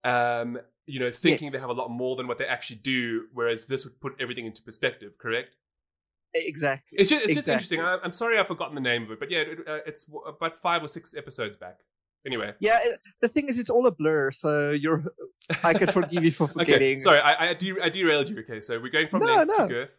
[0.04, 1.52] Um, you know, thinking Yes.
[1.54, 4.46] they have a lot more than what they actually do, whereas this would put everything
[4.46, 5.18] into perspective.
[5.18, 5.56] Correct?
[6.34, 6.98] exactly.
[6.98, 7.80] It's just, it's just interesting.
[7.80, 10.24] I, I'm sorry I've forgotten the name of it, but yeah, it, uh, it's w-
[10.26, 11.80] about five or six episodes back.
[12.26, 15.04] Anyway, Yeah, it, the thing is, it's all a blur, so you're.
[15.62, 16.74] I can forgive you for forgetting.
[16.94, 16.98] okay.
[16.98, 18.38] Sorry, I, I, de- I derailed you.
[18.40, 19.66] Okay, so we're going from No, length no.
[19.66, 19.98] to girth.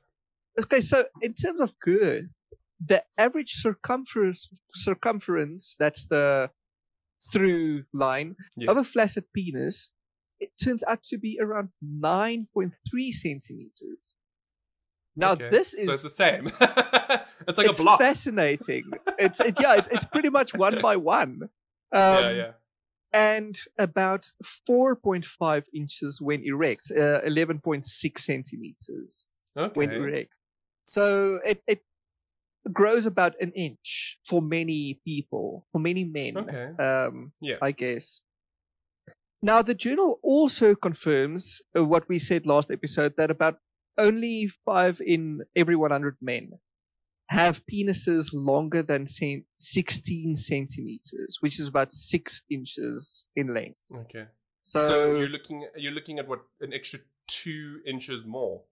[0.62, 2.26] Okay, so in terms of girth,
[2.86, 6.50] the average circumference circumference that's the
[7.32, 8.70] through line Yes.
[8.70, 9.90] of a flaccid penis,
[10.40, 14.16] it turns out to be around nine point three centimeters.
[15.16, 15.50] Now Okay.
[15.50, 16.46] this is so it's the same.
[16.62, 18.00] it's like it's a block.
[18.00, 18.92] fascinating.
[19.18, 21.50] it's it, yeah, it, it's pretty much one by one.
[21.92, 22.52] Um, yeah, yeah.
[23.14, 24.30] and about
[24.68, 27.86] 4.5 inches when erect, uh, 11.6
[28.20, 29.26] centimeters
[29.58, 29.74] Okay.
[29.80, 30.34] when erect.
[30.86, 31.82] So it, it
[32.72, 36.74] grows about an inch for many people, for many men, Okay.
[36.84, 37.58] um, Yeah.
[37.62, 38.22] I guess.
[39.42, 43.60] Now, the journal also confirms uh, what we said last episode that about
[43.98, 46.52] only five in every 100 men
[47.30, 53.78] have penises longer than 16 centimeters, which is about six inches in length.
[53.96, 54.26] Okay.
[54.64, 58.64] So, So, you're looking you're looking at what an extra two inches more.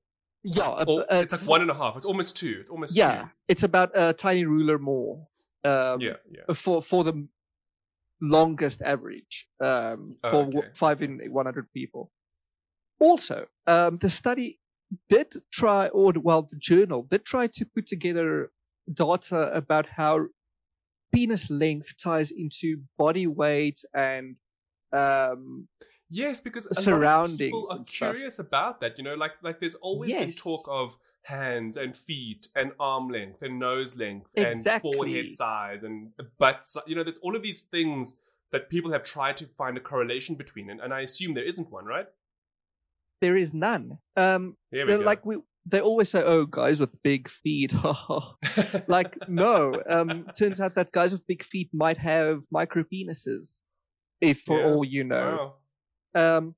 [0.43, 1.97] yeah, uh, uh, it's like one and a half.
[1.97, 2.57] It's almost two.
[2.61, 5.27] It's almost yeah, it's about a tiny ruler more.
[5.63, 6.01] Um.
[6.01, 6.53] Yeah, yeah.
[6.53, 7.27] for for the
[8.21, 10.67] longest average um, Oh, for okay.
[10.73, 12.11] five in 100 people.
[12.99, 14.59] Also, um, the study
[15.09, 18.51] did try, or well, the journal did try to put together
[18.93, 20.27] data about how
[21.13, 24.35] penis length ties into body weight and
[24.93, 25.67] um,
[26.09, 28.13] Yes, because a lot of surroundings people are and stuff.
[28.13, 28.97] curious about that.
[28.97, 33.41] You know, like like there's always been talk of hands and feet and arm length
[33.41, 34.93] and nose length and Exactly.
[34.93, 36.63] forehead size and butt.
[36.85, 38.17] You know, there's all of these things
[38.53, 41.69] that people have tried to find a correlation between, and, and I assume there isn't
[41.69, 42.07] one, right?
[43.21, 43.97] There is none.
[44.15, 47.73] Um, we like we, they always say, "Oh, guys with big feet."
[48.87, 53.61] like no um turns out that guys with big feet might have micro penises
[54.21, 54.65] if for Yeah.
[54.65, 55.53] all you know
[56.15, 56.25] Wow.
[56.37, 56.55] um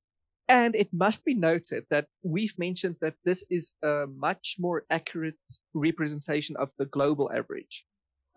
[0.48, 5.38] and it must be noted that we've mentioned that this is a much more accurate
[5.74, 7.86] representation of the global average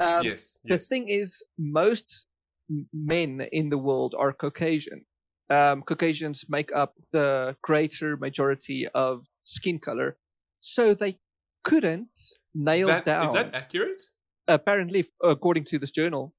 [0.00, 2.26] um, yes, the thing is most
[2.92, 5.04] men in the world are caucasian
[5.50, 10.16] um, caucasians make up the greater majority of skin color
[10.60, 11.18] so they
[11.64, 12.18] couldn't
[12.54, 14.02] nail That- down is that accurate?
[14.48, 16.34] apparently according to this journal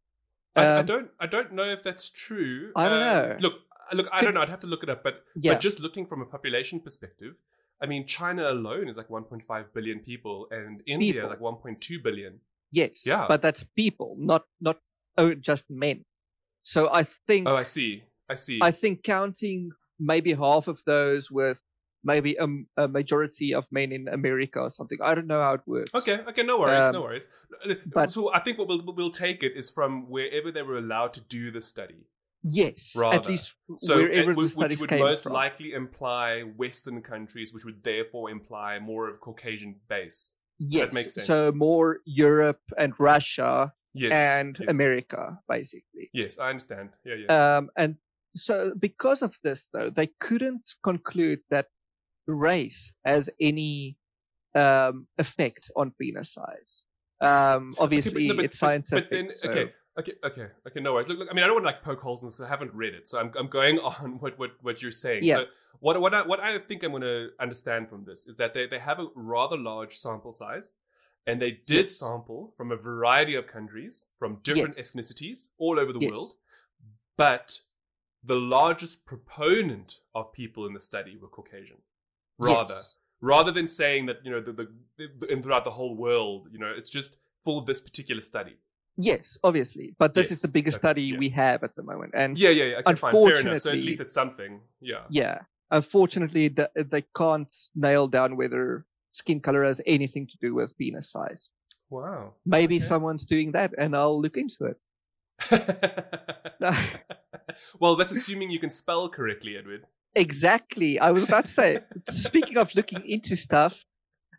[0.56, 1.10] I, I Um, don't.
[1.20, 2.72] I don't know if that's true.
[2.76, 3.38] I don't Um, know.
[3.40, 3.54] Look,
[3.94, 4.08] look.
[4.12, 4.42] I Could- don't know.
[4.42, 5.02] I'd have to look it up.
[5.02, 7.34] But yeah but just looking from a population perspective,
[7.82, 11.30] I mean, China alone is like 1.5 billion people, and India People.
[11.30, 12.40] like 1.2 billion.
[12.72, 13.26] Yes, Yeah.
[13.28, 14.78] but that's people, not not
[15.18, 16.06] oh, just men.
[16.62, 18.04] So I think Oh, I see.
[18.34, 18.60] I see.
[18.70, 21.60] I think counting maybe half of those with
[22.04, 22.48] maybe a,
[22.84, 24.98] a majority of men in America or something.
[25.02, 25.94] I don't know how it works.
[26.00, 27.28] Okay, okay, no worries, Um, no worries.
[27.96, 31.14] but- so I think what we'll, we'll take it is from wherever they were allowed
[31.14, 32.02] to do the study.
[32.46, 33.16] Yes, Rather.
[33.20, 35.32] at least So, wherever uh, the which, studies which would most from.
[35.34, 40.34] likely imply Western countries, which would therefore imply more of Caucasian base.
[40.60, 41.28] yes, that makes sense.
[41.28, 44.70] so more Europe and Russia Yes, and yes.
[44.76, 46.10] America, basically.
[46.14, 46.90] Yes, I understand.
[47.06, 47.58] Yeah, yeah.
[47.58, 47.96] Um, and
[48.36, 51.68] so because of this, though, they couldn't conclude that
[52.28, 53.98] race has any
[54.56, 56.84] um, effect on penis size.
[57.22, 59.10] Um, obviously, no, but- it's scientific.
[59.10, 60.80] But then, so- okay, okay, okay, okay.
[60.80, 61.08] No worries.
[61.08, 62.50] Look, look, I mean, I don't want to like poke holes in this because I
[62.50, 65.24] haven't read it, so I'm I'm going on what what what you're saying.
[65.24, 65.38] Yeah.
[65.38, 65.46] So
[65.80, 68.68] what what I what I think I'm going to understand from this is that they
[68.68, 70.72] they have a rather large sample size,
[71.28, 71.98] and they did Yes.
[72.00, 74.92] sample from a variety of countries from different Yes.
[74.92, 76.12] ethnicities all over the Yes.
[76.12, 76.32] world,
[77.18, 77.60] but
[78.24, 81.78] the largest proponent of people in the study were Caucasian.
[82.38, 82.98] Rather, Yes.
[83.22, 84.68] rather than saying that you know the, the,
[84.98, 88.58] the and throughout the whole world, you know, it's just for this particular study.
[88.96, 91.18] Yes, obviously, but this is the biggest okay, study yeah.
[91.18, 92.82] we have at the moment, and Yeah, yeah, yeah.
[92.86, 93.60] Okay, fair.
[93.60, 94.62] So at least it's something.
[94.82, 95.04] Yeah.
[95.10, 95.40] yeah,
[95.72, 101.10] unfortunately, th- they can't nail down whether skin color has anything to do with penis
[101.12, 101.50] size.
[101.90, 102.34] Wow.
[102.46, 102.86] Maybe Okay.
[102.86, 104.78] someone's doing that, and I'll look into it.
[107.80, 109.86] well, that's assuming you can spell correctly, Edward.
[110.16, 111.00] Exactly.
[111.00, 111.80] I was about to say.
[112.10, 113.84] speaking of looking into stuff,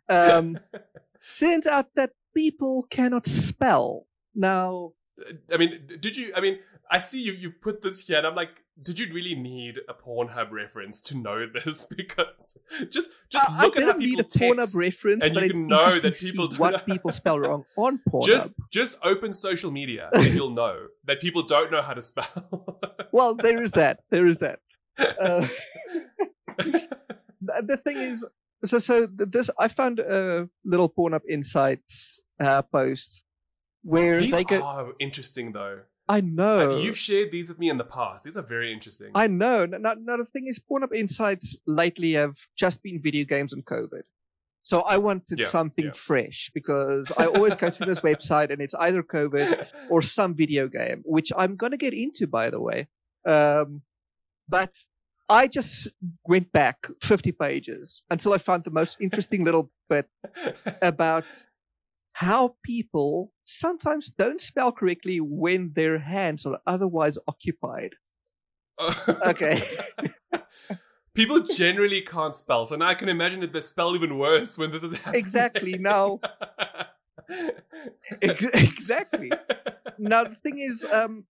[0.09, 0.59] um,
[1.37, 4.07] turns out that people cannot spell.
[4.33, 4.93] Now,
[5.53, 6.33] I mean, did you?
[6.35, 6.59] I mean,
[6.91, 7.33] I see you.
[7.33, 8.49] You put this here, and I'm like,
[8.81, 11.85] did you really need a Pornhub reference to know this?
[11.85, 12.57] Because
[12.89, 15.67] just just look I at how don't need people a Pornhub reference, and you can
[15.67, 18.25] know that people do what people spell wrong on Pornhub.
[18.25, 22.79] Just just open social media, and you'll know that people don't know how to spell.
[23.11, 23.99] Well, there is that.
[24.09, 24.59] There is that.
[24.99, 25.47] Uh,
[26.57, 26.87] the
[27.63, 28.25] the thing is,
[28.65, 33.23] so so this I found a little Pornhub Insights uh, post
[33.83, 34.61] where These they go.
[34.63, 35.79] are interesting, though.
[36.07, 36.77] I Uh, know.
[36.77, 38.23] You've shared these with me in the past.
[38.25, 39.11] These are very interesting.
[39.15, 39.65] I know.
[39.65, 44.03] Now, now the thing is, Pornhub Insights lately have just been video games and COVID.
[44.61, 45.91] So I wanted Yeah, something yeah.
[45.91, 50.67] fresh because I always go to this website and it's either COVID or some video
[50.67, 52.87] game, which I'm gonna get into, by the way.
[53.25, 53.81] Um,
[54.49, 54.75] but
[55.29, 55.87] I just
[56.27, 60.07] went back 50 pages until I found the most interesting little bit
[60.81, 61.25] about
[62.15, 67.91] how people sometimes don't spell correctly when their hands are otherwise occupied.
[69.27, 69.61] Okay.
[71.13, 74.71] People generally can't spell, so now I can imagine that they spell even worse when
[74.71, 75.19] this is happening.
[75.19, 75.77] Exactly.
[75.77, 76.21] Now,
[78.21, 79.33] ex- exactly.
[79.97, 81.25] Now the thing is, um,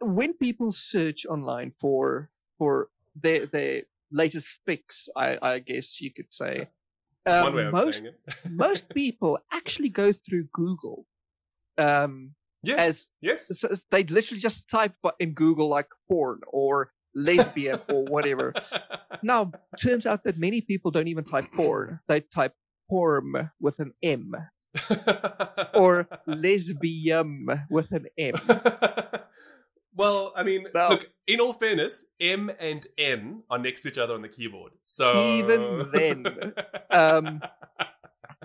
[0.00, 6.32] when people search online for for their their latest fix, I, I guess you could
[6.32, 6.68] say,
[7.24, 8.34] One um, way of most saying it.
[8.50, 11.06] most people actually go through Google.
[11.78, 12.34] Um,
[12.66, 12.78] Yes.
[12.88, 13.58] as- yes.
[13.58, 18.54] so they literally just type in Google like porn or lesbian or whatever.
[19.22, 22.52] Now, turns out that many people don't even type porn; they type
[22.90, 24.34] porn with an M
[25.74, 28.34] or lesbian with an M.
[29.94, 30.88] well, I mean, No.
[30.90, 31.10] look.
[31.26, 34.72] In all fairness, M and N are next to each other on the keyboard.
[34.82, 36.52] So Even then,
[36.90, 37.40] um,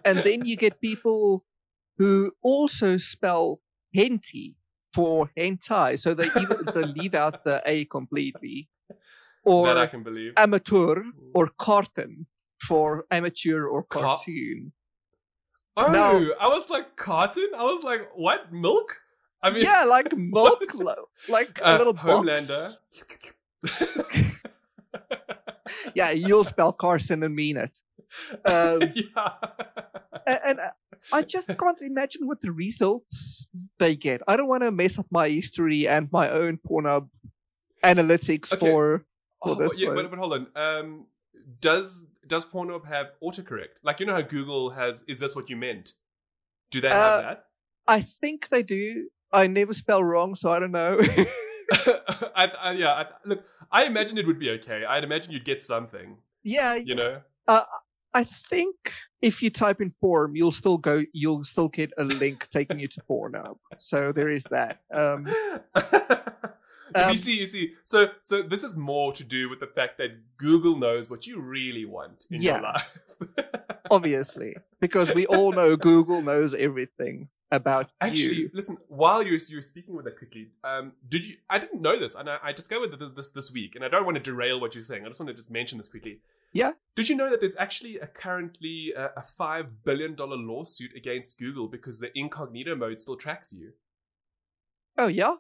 [0.06, 1.46] And then you get people
[1.98, 3.60] who also spell
[3.94, 4.56] henty
[4.94, 8.70] for hentai, so they even they leave out the A completely,
[9.46, 10.34] that I can believe.
[10.38, 12.26] amateur or cartoon
[12.68, 14.72] for amateur or Ca- cartoon.
[15.78, 17.50] oh, now- I was like carton.
[17.58, 19.02] I was like, what milk?
[19.42, 20.62] I mean, yeah, like milk,
[21.28, 22.50] like a uh, little box.
[22.50, 24.36] Homelander.
[25.94, 27.78] Yeah, you'll spell Carson and mean it.
[28.46, 29.30] Um, yeah.
[30.26, 30.72] and, and uh,
[31.14, 34.22] I just can't imagine what the results they get.
[34.28, 37.10] I don't want to mess up my history and my own Pornhub
[37.84, 38.60] analytics Okay.
[38.68, 39.06] for.
[39.42, 40.48] Oh, for but, this yeah, but, but hold on.
[40.56, 41.06] Um,
[41.62, 43.80] does does Pornhub have autocorrect?
[43.84, 45.04] Like you know how Google has?
[45.08, 45.94] Is this what you meant?
[46.72, 47.46] Do they have Uh, that?
[47.88, 49.10] I think they do.
[49.32, 51.00] I never spell wrong, so I don't know.
[52.36, 52.92] I, I, yeah.
[52.92, 54.86] I, look, I imagine it would be okay.
[54.86, 56.18] I'd imagine you'd get something.
[56.44, 57.22] yeah, You know.
[58.14, 58.76] I think
[59.22, 61.04] if you type in porn, you'll still go.
[61.14, 63.58] You'll still get a link taking you to Pornhub.
[63.78, 64.82] So there is that.
[64.92, 65.26] Um,
[66.96, 67.74] Um, you see, you see.
[67.86, 71.40] So, so this is more to do with the fact that Google knows what you
[71.40, 72.62] really want in your Yeah.
[72.62, 72.98] life.
[73.92, 78.08] obviously, because we all know Google knows everything about you.
[78.08, 78.50] Actually, you.
[78.54, 78.78] listen.
[78.88, 81.36] While you're you're speaking with that quickly, um, did you?
[81.50, 84.06] I didn't know this, and I, I discovered that this this week, and I don't
[84.06, 85.06] want to derail what you're saying.
[85.06, 86.20] I just want to just mention this quickly.
[86.54, 86.72] Yeah.
[86.96, 91.38] Did you know that there's actually a currently a, a five billion dollar lawsuit against
[91.40, 93.74] Google because the incognito mode still tracks you?
[94.98, 95.36] Oh yeah,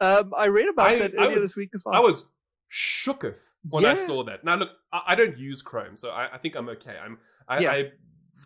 [0.00, 1.94] um, I read about I- that earlier was- this week as well.
[1.94, 2.24] I was
[2.72, 4.44] shooketh when I saw that.
[4.44, 6.96] Now look, I, I don't use Chrome, so I, I think I'm okay.
[7.02, 7.70] I'm I, Yeah.
[7.72, 7.90] I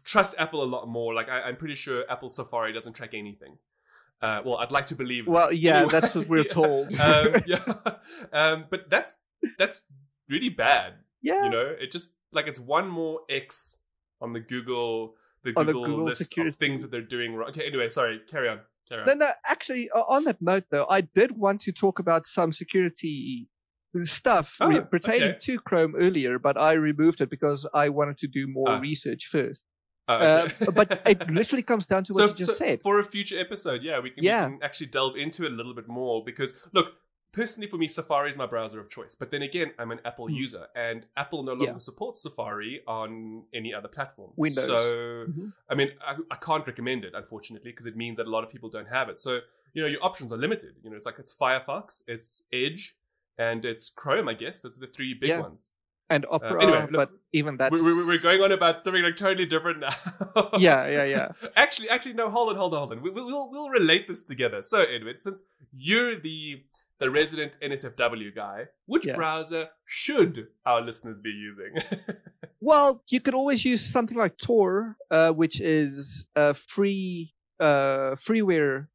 [0.04, 1.14] trust Apple a lot more.
[1.14, 3.58] Like I, I'm pretty sure Apple Safari doesn't track anything.
[4.22, 5.26] Uh, well, I'd like to believe.
[5.26, 5.30] that.
[5.30, 6.52] well, yeah, Anyway, that's what we're yeah.
[6.52, 6.94] told.
[7.00, 7.74] um, yeah,
[8.32, 9.20] um, but that's
[9.58, 9.82] that's
[10.30, 10.94] really bad.
[11.20, 13.78] yeah, You know, it just like it's one more X
[14.22, 16.48] on the Google the On the Google, Google list security.
[16.48, 17.50] of things that they're doing wrong.
[17.50, 19.04] Okay, anyway, sorry, carry on, carry.
[19.06, 19.30] No, no.
[19.46, 23.48] Actually, on that note, though, I did want to talk about some security
[24.04, 25.38] stuff Oh, pertaining okay.
[25.42, 28.78] to Chrome earlier, but I removed it because I wanted to do more Ah.
[28.80, 29.62] research first.
[30.08, 32.82] Oh, Uh, but it literally comes down to what so, you just so said.
[32.82, 34.46] for a future episode, yeah, we can, Yeah.
[34.48, 36.94] we can actually delve into it a little bit more because look,
[37.34, 39.14] personally for me, Safari is my browser of choice.
[39.14, 40.34] But then again, I'm an Apple Hmm.
[40.34, 41.78] user, and Apple no longer Yeah.
[41.78, 44.32] supports Safari on any other platform.
[44.36, 44.66] Windows.
[44.66, 45.52] So Mhm.
[45.68, 48.50] I mean, I, I can't recommend it, unfortunately, because it means that a lot of
[48.50, 49.18] people don't have it.
[49.18, 49.40] So,
[49.74, 50.76] you know, your options are limited.
[50.82, 52.96] You know, it's like it's Firefox, it's Edge,
[53.36, 54.62] and it's Chrome, I guess.
[54.62, 55.40] Those are the three big Yeah.
[55.40, 55.70] ones.
[56.10, 59.46] And Opera, anyway, look, but even that We're, we're, going on about something like totally
[59.46, 59.88] different now.
[60.58, 61.28] Yeah, yeah, yeah.
[61.56, 63.02] actually, actually, no, hold on, hold on, hold on.
[63.02, 64.60] We, we'll, we'll, we'll relate this together.
[64.60, 66.62] So, Edward, since you're the
[67.00, 69.16] the resident NSFW guy, which Yeah.
[69.16, 71.74] browser should our listeners be using?
[72.60, 78.86] Well, you could always use something like Tor, uh, which is a free uh, freeware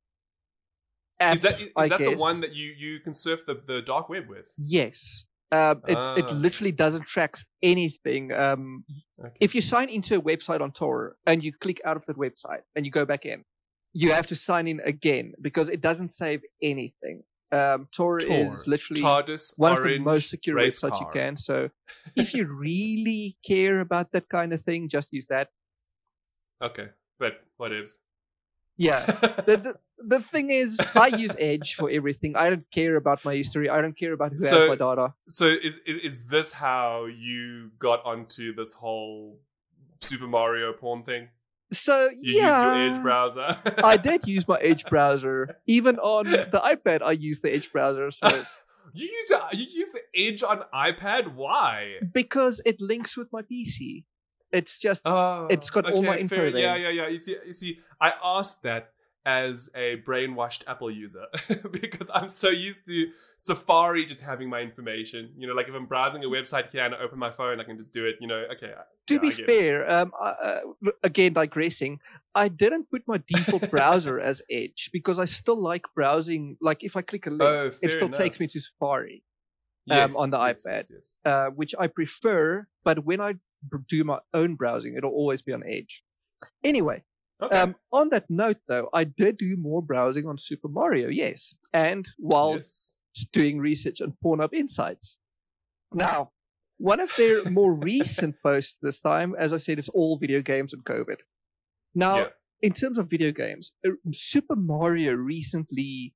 [1.19, 1.35] app.
[1.35, 4.09] is that is I that the one that you, you can surf the, the dark
[4.09, 4.47] web with?
[4.57, 5.23] Yes.
[5.51, 6.31] Um, it, it Ah.
[6.33, 8.31] literally doesn't track anything.
[8.33, 8.85] Um,
[9.23, 9.35] Okay.
[9.39, 12.61] if you sign into a website on Tor and you click out of that website
[12.75, 13.43] and you go back in,
[13.93, 17.21] you have to sign in again because it doesn't save anything.
[17.51, 18.47] Um, Tor, Tor.
[18.47, 21.01] is literally TARDIS, one of the most secure websites car.
[21.01, 21.37] you can.
[21.37, 21.69] So
[22.15, 25.49] if you really care about that kind of thing, just use that.
[26.61, 27.99] Okay, but what ifs?
[28.77, 29.05] Yeah.
[29.45, 32.35] the, the the thing is, I use Edge for everything.
[32.35, 33.69] I don't care about my history.
[33.69, 35.13] I don't care about who has my data.
[35.27, 39.39] so is is this how you got onto this whole
[40.01, 41.29] Super Mario porn thing?
[41.71, 43.57] So You yeah, used your Edge browser.
[43.83, 45.57] I did use my Edge browser.
[45.67, 48.09] Even on the iPad, I use the Edge browser.
[48.11, 48.27] So
[48.93, 51.35] you use a, you use Edge on iPad.
[51.35, 51.95] Why?
[52.13, 54.03] because it links with my PC.
[54.51, 56.51] It's just Oh, It's got all my info fair.
[56.51, 56.61] there.
[56.61, 57.07] Yeah, yeah, yeah.
[57.07, 58.93] You see, you see, I asked that
[59.29, 61.25] as a brainwashed Apple user
[61.71, 62.95] because I'm so used to
[63.37, 65.21] Safari just having my information.
[65.37, 67.63] You know, like if I'm browsing a website here and I open my phone, I
[67.63, 68.15] can just do it.
[68.21, 68.73] You know, okay.
[69.07, 69.45] To yeah, be I get it.
[69.45, 69.91] fair.
[69.91, 70.59] Um, uh,
[71.03, 71.99] again digressing,
[72.33, 76.57] I didn't put my default browser as Edge because I still like browsing.
[76.59, 79.23] Like if I click a link, Oh, it still takes me to Safari.
[79.85, 80.83] Yes, on the yes, iPad.
[80.91, 81.15] yes.
[81.25, 82.67] uh, which I prefer.
[82.83, 83.35] But when I
[83.89, 86.03] do my own browsing, it'll always be on Edge.
[86.63, 87.03] Anyway,
[87.41, 87.55] Okay.
[87.55, 92.07] um, on that note, though, I did do more browsing on Super Mario, yes, and
[92.17, 92.93] while yes.
[93.31, 95.17] doing research on Pornhub Insights.
[95.93, 96.31] Now,
[96.77, 100.73] one of their more recent posts this time, as I said, it's all video games
[100.73, 101.17] and COVID.
[101.95, 102.27] Now, Yeah.
[102.61, 106.13] in terms of video games, uh, Super Mario recently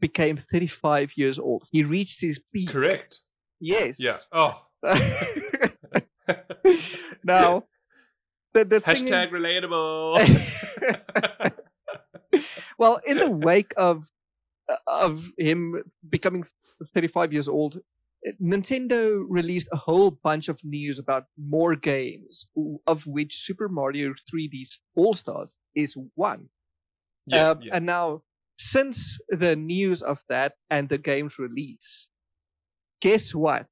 [0.00, 1.64] became 35 years old.
[1.70, 2.70] He reached his peak.
[2.70, 3.20] Correct.
[3.60, 4.00] Yes.
[4.00, 4.16] Yeah.
[4.32, 4.64] Oh.
[7.24, 7.64] now,
[8.54, 11.52] the, the thing Hashtag is, relatable.
[12.78, 14.04] well, in the wake of
[14.86, 16.44] of him becoming
[16.94, 17.80] 35 years old,
[18.40, 22.46] Nintendo released a whole bunch of news about more games,
[22.86, 26.48] of which Super Mario 3D All Stars is one.
[27.26, 27.76] yeah, Um, yeah.
[27.76, 28.22] And now,
[28.58, 32.08] since the news of that and the game's release,
[33.00, 33.66] guess what?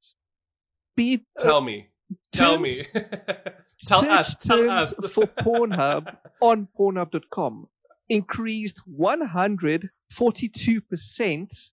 [0.96, 1.88] Be- uh, Tell me.
[2.32, 2.76] Tell me.
[3.86, 4.34] tell us.
[4.36, 4.92] Tell us.
[5.12, 7.68] for Pornhub on Pornhub.com
[8.10, 11.70] increased 142%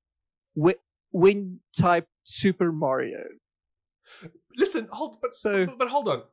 [0.56, 0.74] whe-
[1.12, 3.24] when type Super Mario.
[4.58, 6.24] Listen, hold, but, So- but but hold on.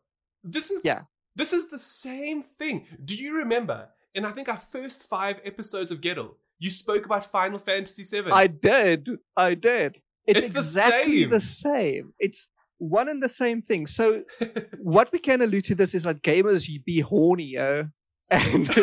[0.44, 1.02] This is Yeah.
[1.34, 2.86] This is the same thing.
[3.04, 3.88] Do you remember?
[4.14, 8.30] In I think our first five episodes of Gettle, you spoke about Final Fantasy VII.
[8.30, 9.08] I did.
[9.36, 9.96] I did.
[10.26, 11.30] It's, It's the exactly same.
[11.30, 12.12] the same.
[12.18, 12.46] It's
[12.82, 13.86] one and the same thing.
[13.86, 14.22] So
[14.78, 17.88] what we can allude to this is that gamers you be horny, yo.
[18.30, 18.68] And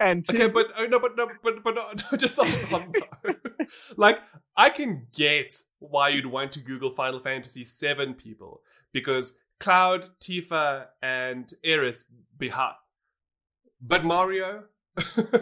[0.00, 2.92] And Okay, but oh, no, but no, but but no, no, just hold on.
[3.96, 4.18] like,
[4.56, 10.86] I can get why you'd want to Google Final Fantasy VII people because Cloud, Tifa,
[11.02, 12.78] and Eris be hot,
[13.80, 14.64] but Mario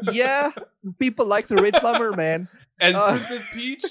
[0.02, 0.52] yeah,
[0.98, 2.48] people like the red plumber, man.
[2.78, 3.84] and Uh, Princess Peach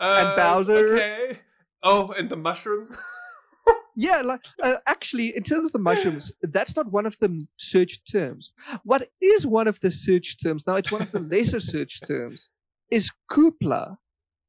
[0.00, 0.94] uh, Bowser.
[0.94, 1.38] Okay.
[1.82, 2.98] Oh, and the mushrooms.
[4.00, 7.98] Yeah, like uh, actually, in terms of the mushrooms, that's not one of the search
[8.08, 8.52] terms.
[8.84, 10.64] What is one of the search terms?
[10.68, 12.48] Now, it's one of the lesser search terms.
[12.92, 13.96] Is Koopa,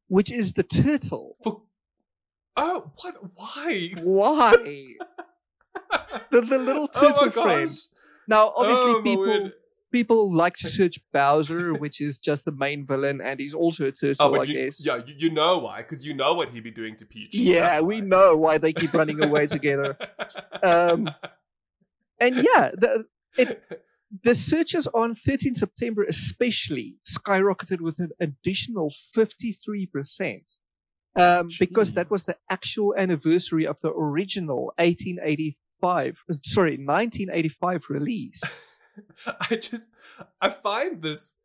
[0.08, 1.36] which is the turtle.
[1.44, 1.64] For
[2.58, 3.16] oh, what?
[3.34, 3.92] Why?
[4.04, 4.52] Why?
[6.32, 7.72] the, the little oh turtle friend.
[8.28, 9.52] Now, obviously, Oh, people.
[9.92, 13.92] People like to search Bowser, which is just the main villain, and he's also a
[13.92, 14.86] turtle, Oh, but I you, guess.
[14.86, 15.82] yeah, you, you know why?
[15.82, 17.36] Because you know what he'd be doing to Peach.
[17.36, 19.98] Yeah, we know why they keep running away together.
[20.64, 21.10] Um,
[22.20, 23.06] And yeah, the
[23.38, 23.64] it,
[24.24, 30.58] the searches on 13 September especially skyrocketed with an additional 53%.
[31.16, 38.42] Um, because that was the actual anniversary of the original 1885, sorry, 1985 release.
[39.50, 39.88] I just
[40.42, 41.36] I find this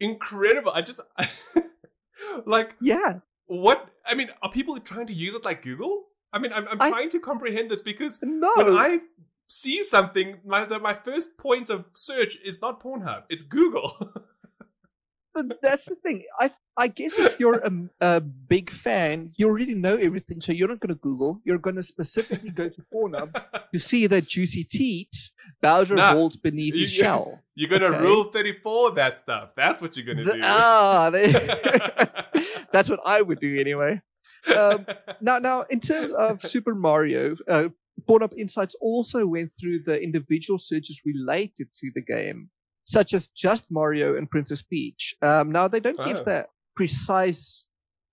[0.00, 0.72] incredible.
[0.74, 1.00] I just
[2.46, 4.30] like Yeah, what I mean.
[4.42, 6.04] Are people trying to use it like Google?
[6.32, 8.98] I mean, I'm, I'm I- trying to comprehend this because no, when I
[9.46, 13.92] see something, my the, my first point of search is not Pornhub; it's Google.
[15.42, 16.24] th- that's the thing.
[16.40, 20.68] I I guess if you're a, a big fan, you already know everything, so you're
[20.68, 21.40] not going to Google.
[21.44, 23.30] You're going to specifically go to Pornhub
[23.72, 25.30] to see that juicy teats
[25.62, 27.40] Bowser Nah, holds beneath his shell.
[27.54, 28.04] You're gonna Okay.
[28.04, 29.54] rule thirty four that stuff.
[29.54, 30.40] That's what you're gonna do.
[30.42, 31.30] ah, they,
[32.72, 34.00] that's what I would do anyway.
[34.54, 34.86] Um,
[35.20, 37.68] now, now, in terms of Super Mario, uh,
[38.08, 42.50] Pornhub Insights also went through the individual searches related to the game,
[42.84, 45.14] such as just Mario and Princess Peach.
[45.22, 46.04] Um, now, they don't Oh.
[46.04, 47.66] give the precise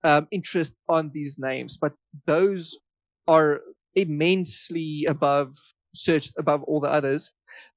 [0.03, 1.93] um, interest on these names, but
[2.25, 2.75] those
[3.27, 3.61] are
[3.95, 5.55] immensely above
[5.93, 7.31] searched above all the others.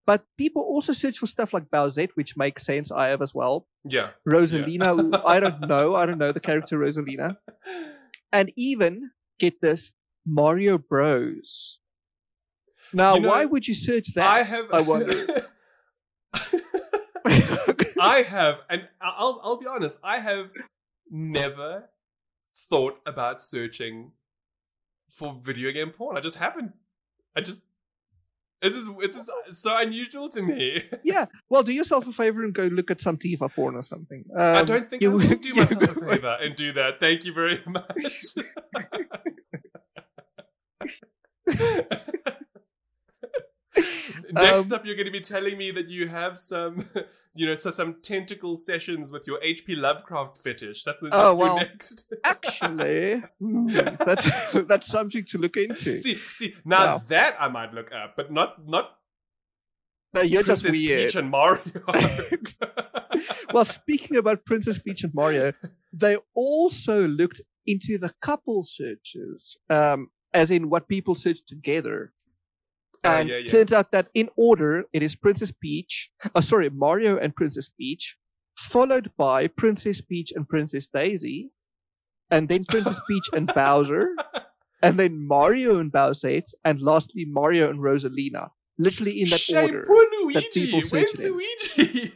[0.06, 2.92] But people also search for stuff like Bowsette, which makes sense.
[2.92, 3.66] I have as well.
[3.84, 4.10] yeah.
[4.28, 5.94] Rosalina, I don't know.
[5.96, 7.36] I don't know the character Rosalina.
[8.32, 9.90] And even, get this,
[10.26, 11.78] Mario Bros.
[12.92, 14.30] Now, You know, why would you search that?
[14.30, 14.66] I have.
[14.72, 15.16] I wonder.
[18.00, 19.98] I have, and I'll I'll be honest.
[20.04, 20.50] I have
[21.10, 21.88] never
[22.68, 24.12] thought about searching
[25.10, 26.16] for video game porn.
[26.16, 26.72] I just haven't.
[27.36, 27.62] I just.
[28.62, 30.82] It's just, it's just so unusual to me.
[31.04, 34.24] yeah, well, do yourself a favor and go look at some Tifa porn or something.
[34.34, 36.98] Um, I don't think I you- will do myself a favor and do that.
[36.98, 38.34] Thank you very much.
[44.34, 46.88] Next Um, up, you're going to be telling me that you have some,
[47.34, 50.82] you know, so some tentacle sessions with your HP Lovecraft fetish.
[50.84, 51.56] That's the Oh, well.
[51.56, 52.12] next.
[52.24, 54.28] Actually, hmm, that's
[54.68, 55.96] that's something to look into.
[55.98, 57.02] see, see, now Wow.
[57.08, 58.90] that I might look up, but not not
[60.14, 61.08] no, you're Princess just weird.
[61.08, 61.62] Peach and Mario.
[63.52, 65.52] well, speaking about Princess Peach and Mario,
[65.92, 72.12] they also looked into the couple searches, um, as in what people search together.
[73.04, 73.46] Oh, And yeah, yeah.
[73.46, 78.16] turns out that in order, it is Princess Peach, uh, sorry, Mario and Princess Peach,
[78.56, 81.50] followed by Princess Peach and Princess Daisy,
[82.30, 84.14] and then Princess Peach and Bowser,
[84.82, 88.48] and then Mario and Bowsette, and lastly Mario and Rosalina.
[88.78, 89.84] Literally in that Shame, order.
[89.86, 90.90] poor that people Luigi.
[90.90, 91.18] Where's.
[91.76, 92.12] Luigi?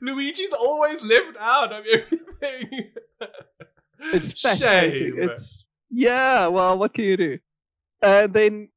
[0.00, 2.90] Luigi's always left out of everything.
[3.98, 5.16] It's fascinating.
[5.20, 5.28] Shame.
[5.28, 6.46] It's yeah.
[6.46, 7.38] Well, what can you do?
[8.00, 8.68] And then,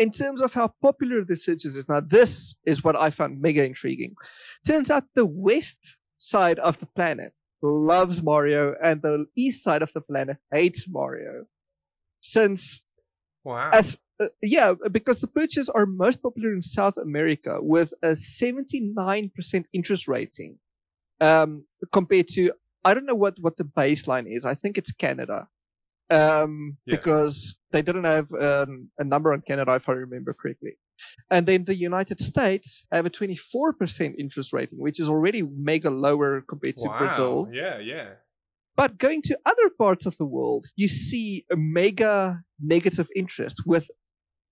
[0.00, 3.62] in terms of how popular the searches is now, this is what I found mega
[3.62, 4.14] intriguing.
[4.66, 9.92] Turns out the west side of the planet loves Mario, and the east side of
[9.92, 11.44] the planet hates Mario.
[12.22, 12.80] Since
[13.44, 13.68] wow.
[13.74, 19.64] as uh, yeah, because the purchases are most popular in South America with a 79%
[19.74, 20.58] interest rating,
[21.20, 22.52] um, compared to
[22.86, 24.46] I don't know what what the baseline is.
[24.46, 25.46] I think it's Canada,
[26.10, 26.96] um, Yeah.
[26.96, 30.72] because they didn't have um, a number on Canada if I remember correctly.
[31.30, 36.42] And then the United States have a 24% interest rating, which is already mega lower
[36.42, 36.98] compared to wow.
[36.98, 37.48] Brazil.
[37.52, 38.08] Yeah, yeah.
[38.76, 43.86] But going to other parts of the world, you see a mega negative interest with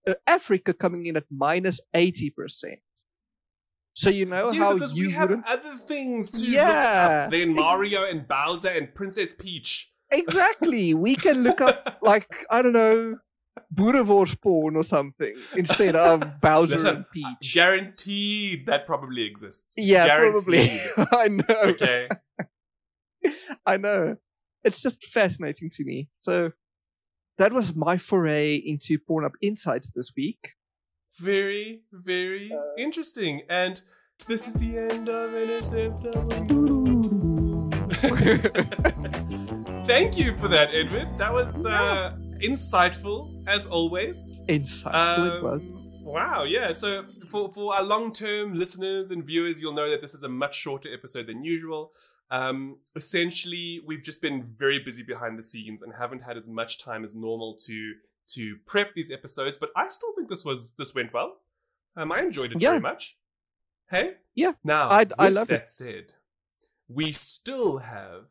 [0.07, 2.33] uh, Africa coming in at minus 80%.
[3.95, 7.25] So you know yeah, how because you we have wouldn't- other things to look Yeah.
[7.25, 9.93] up than Mario and Bowser and Princess Peach.
[10.11, 10.95] Exactly.
[10.95, 13.17] We can look up, like, I don't know,
[13.75, 17.53] Boerewors porn or something instead of Bowser Listen, and Peach.
[17.55, 19.75] Guaranteed that probably exists.
[19.77, 20.81] yeah, probably.
[20.97, 21.09] Guaranteed.
[21.13, 21.61] I know.
[21.73, 22.09] Okay.
[23.67, 24.17] I know.
[24.65, 26.09] It's just fascinating to me.
[26.21, 26.53] So
[27.37, 30.53] that was my foray into Pornhub Insights this week.
[31.19, 33.43] Very, very Uh, interesting.
[33.51, 33.81] And
[34.27, 36.49] this is the end of NSFW.
[39.89, 41.09] Thank you for that, Edward.
[41.19, 44.33] That was uh, insightful, as always.
[44.47, 45.61] Insightful it was.
[45.63, 46.73] Um, Wow, yeah.
[46.73, 50.29] So for, for our long term listeners and viewers, you'll know that this is a
[50.29, 51.93] much shorter episode than usual.
[52.31, 56.79] Um, essentially, we've just been very busy behind the scenes and haven't had as much
[56.79, 57.95] time as normal to
[58.35, 59.57] to prep these episodes.
[59.61, 61.37] But I still think this was this went well.
[61.97, 62.71] Um, I enjoyed it Yeah.
[62.71, 63.17] very much.
[63.91, 66.13] Hey, Yeah, Now, I- I loved that said,
[66.89, 68.29] we still have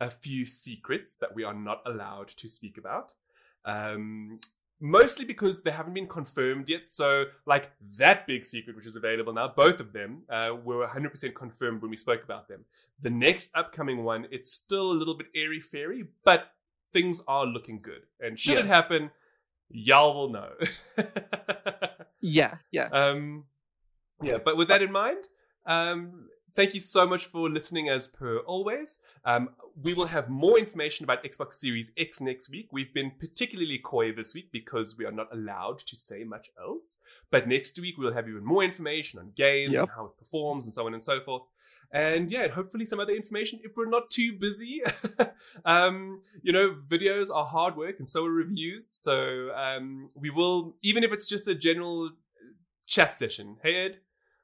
[0.00, 3.12] a few secrets that we are not allowed to speak about.
[3.64, 4.40] Um,
[4.80, 6.88] mostly because they haven't been confirmed yet.
[6.88, 11.34] So, like that big secret, which is available now, both of them uh, were 100%
[11.34, 12.64] confirmed when we spoke about them.
[13.00, 16.52] The next upcoming one, it's still a little bit airy fairy, but
[16.92, 18.02] things are looking good.
[18.20, 19.10] And should it happen,
[19.68, 20.50] y'all will know.
[22.20, 22.88] Yeah, yeah.
[22.92, 23.44] um,
[24.22, 25.28] yeah, but with that in mind,
[25.66, 29.02] um, thank you so much for listening as per always.
[29.24, 29.50] Um,
[29.82, 32.68] we will have more information about Xbox Series X next week.
[32.72, 36.98] We've been particularly coy this week because we are not allowed to say much else.
[37.30, 39.82] But next week, we'll have even more information on games Yep.
[39.82, 41.42] and how it performs and so on and so forth.
[41.92, 44.82] And yeah, and hopefully some other information if we're not too busy.
[45.64, 48.88] um, you know, videos are hard work and so are reviews.
[48.88, 52.10] So um, we will, even if it's just a general
[52.86, 53.56] chat session.
[53.62, 53.98] Hey Ed,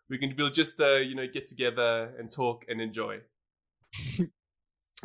[0.08, 3.18] we can we'll just uh, you know get together and talk and enjoy.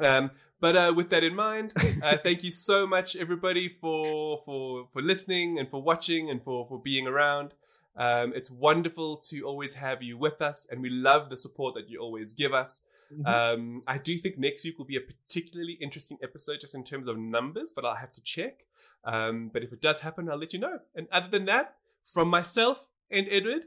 [0.02, 1.74] um, but uh, with that in mind,
[2.04, 6.66] uh, thank you so much everybody for for for listening and for watching and for
[6.68, 7.54] for being around.
[7.96, 11.90] Um, it's wonderful to always have you with us, and we love the support that
[11.90, 12.84] you always give us.
[13.14, 13.28] Mhm.
[13.28, 17.08] Um, I do think next week will be a particularly interesting episode just in terms
[17.10, 18.66] of numbers, but I'll have to check.
[19.04, 20.80] Um, but if it does happen, I'll let you know.
[20.96, 21.76] And other than that,
[22.14, 23.64] from myself and Edward,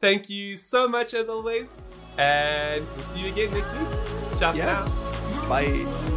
[0.00, 1.80] thank you so much as always.
[2.18, 3.88] And we'll see you again next week.
[4.38, 4.84] Ciao Yeah.
[4.84, 5.05] now.
[5.48, 6.15] Bye.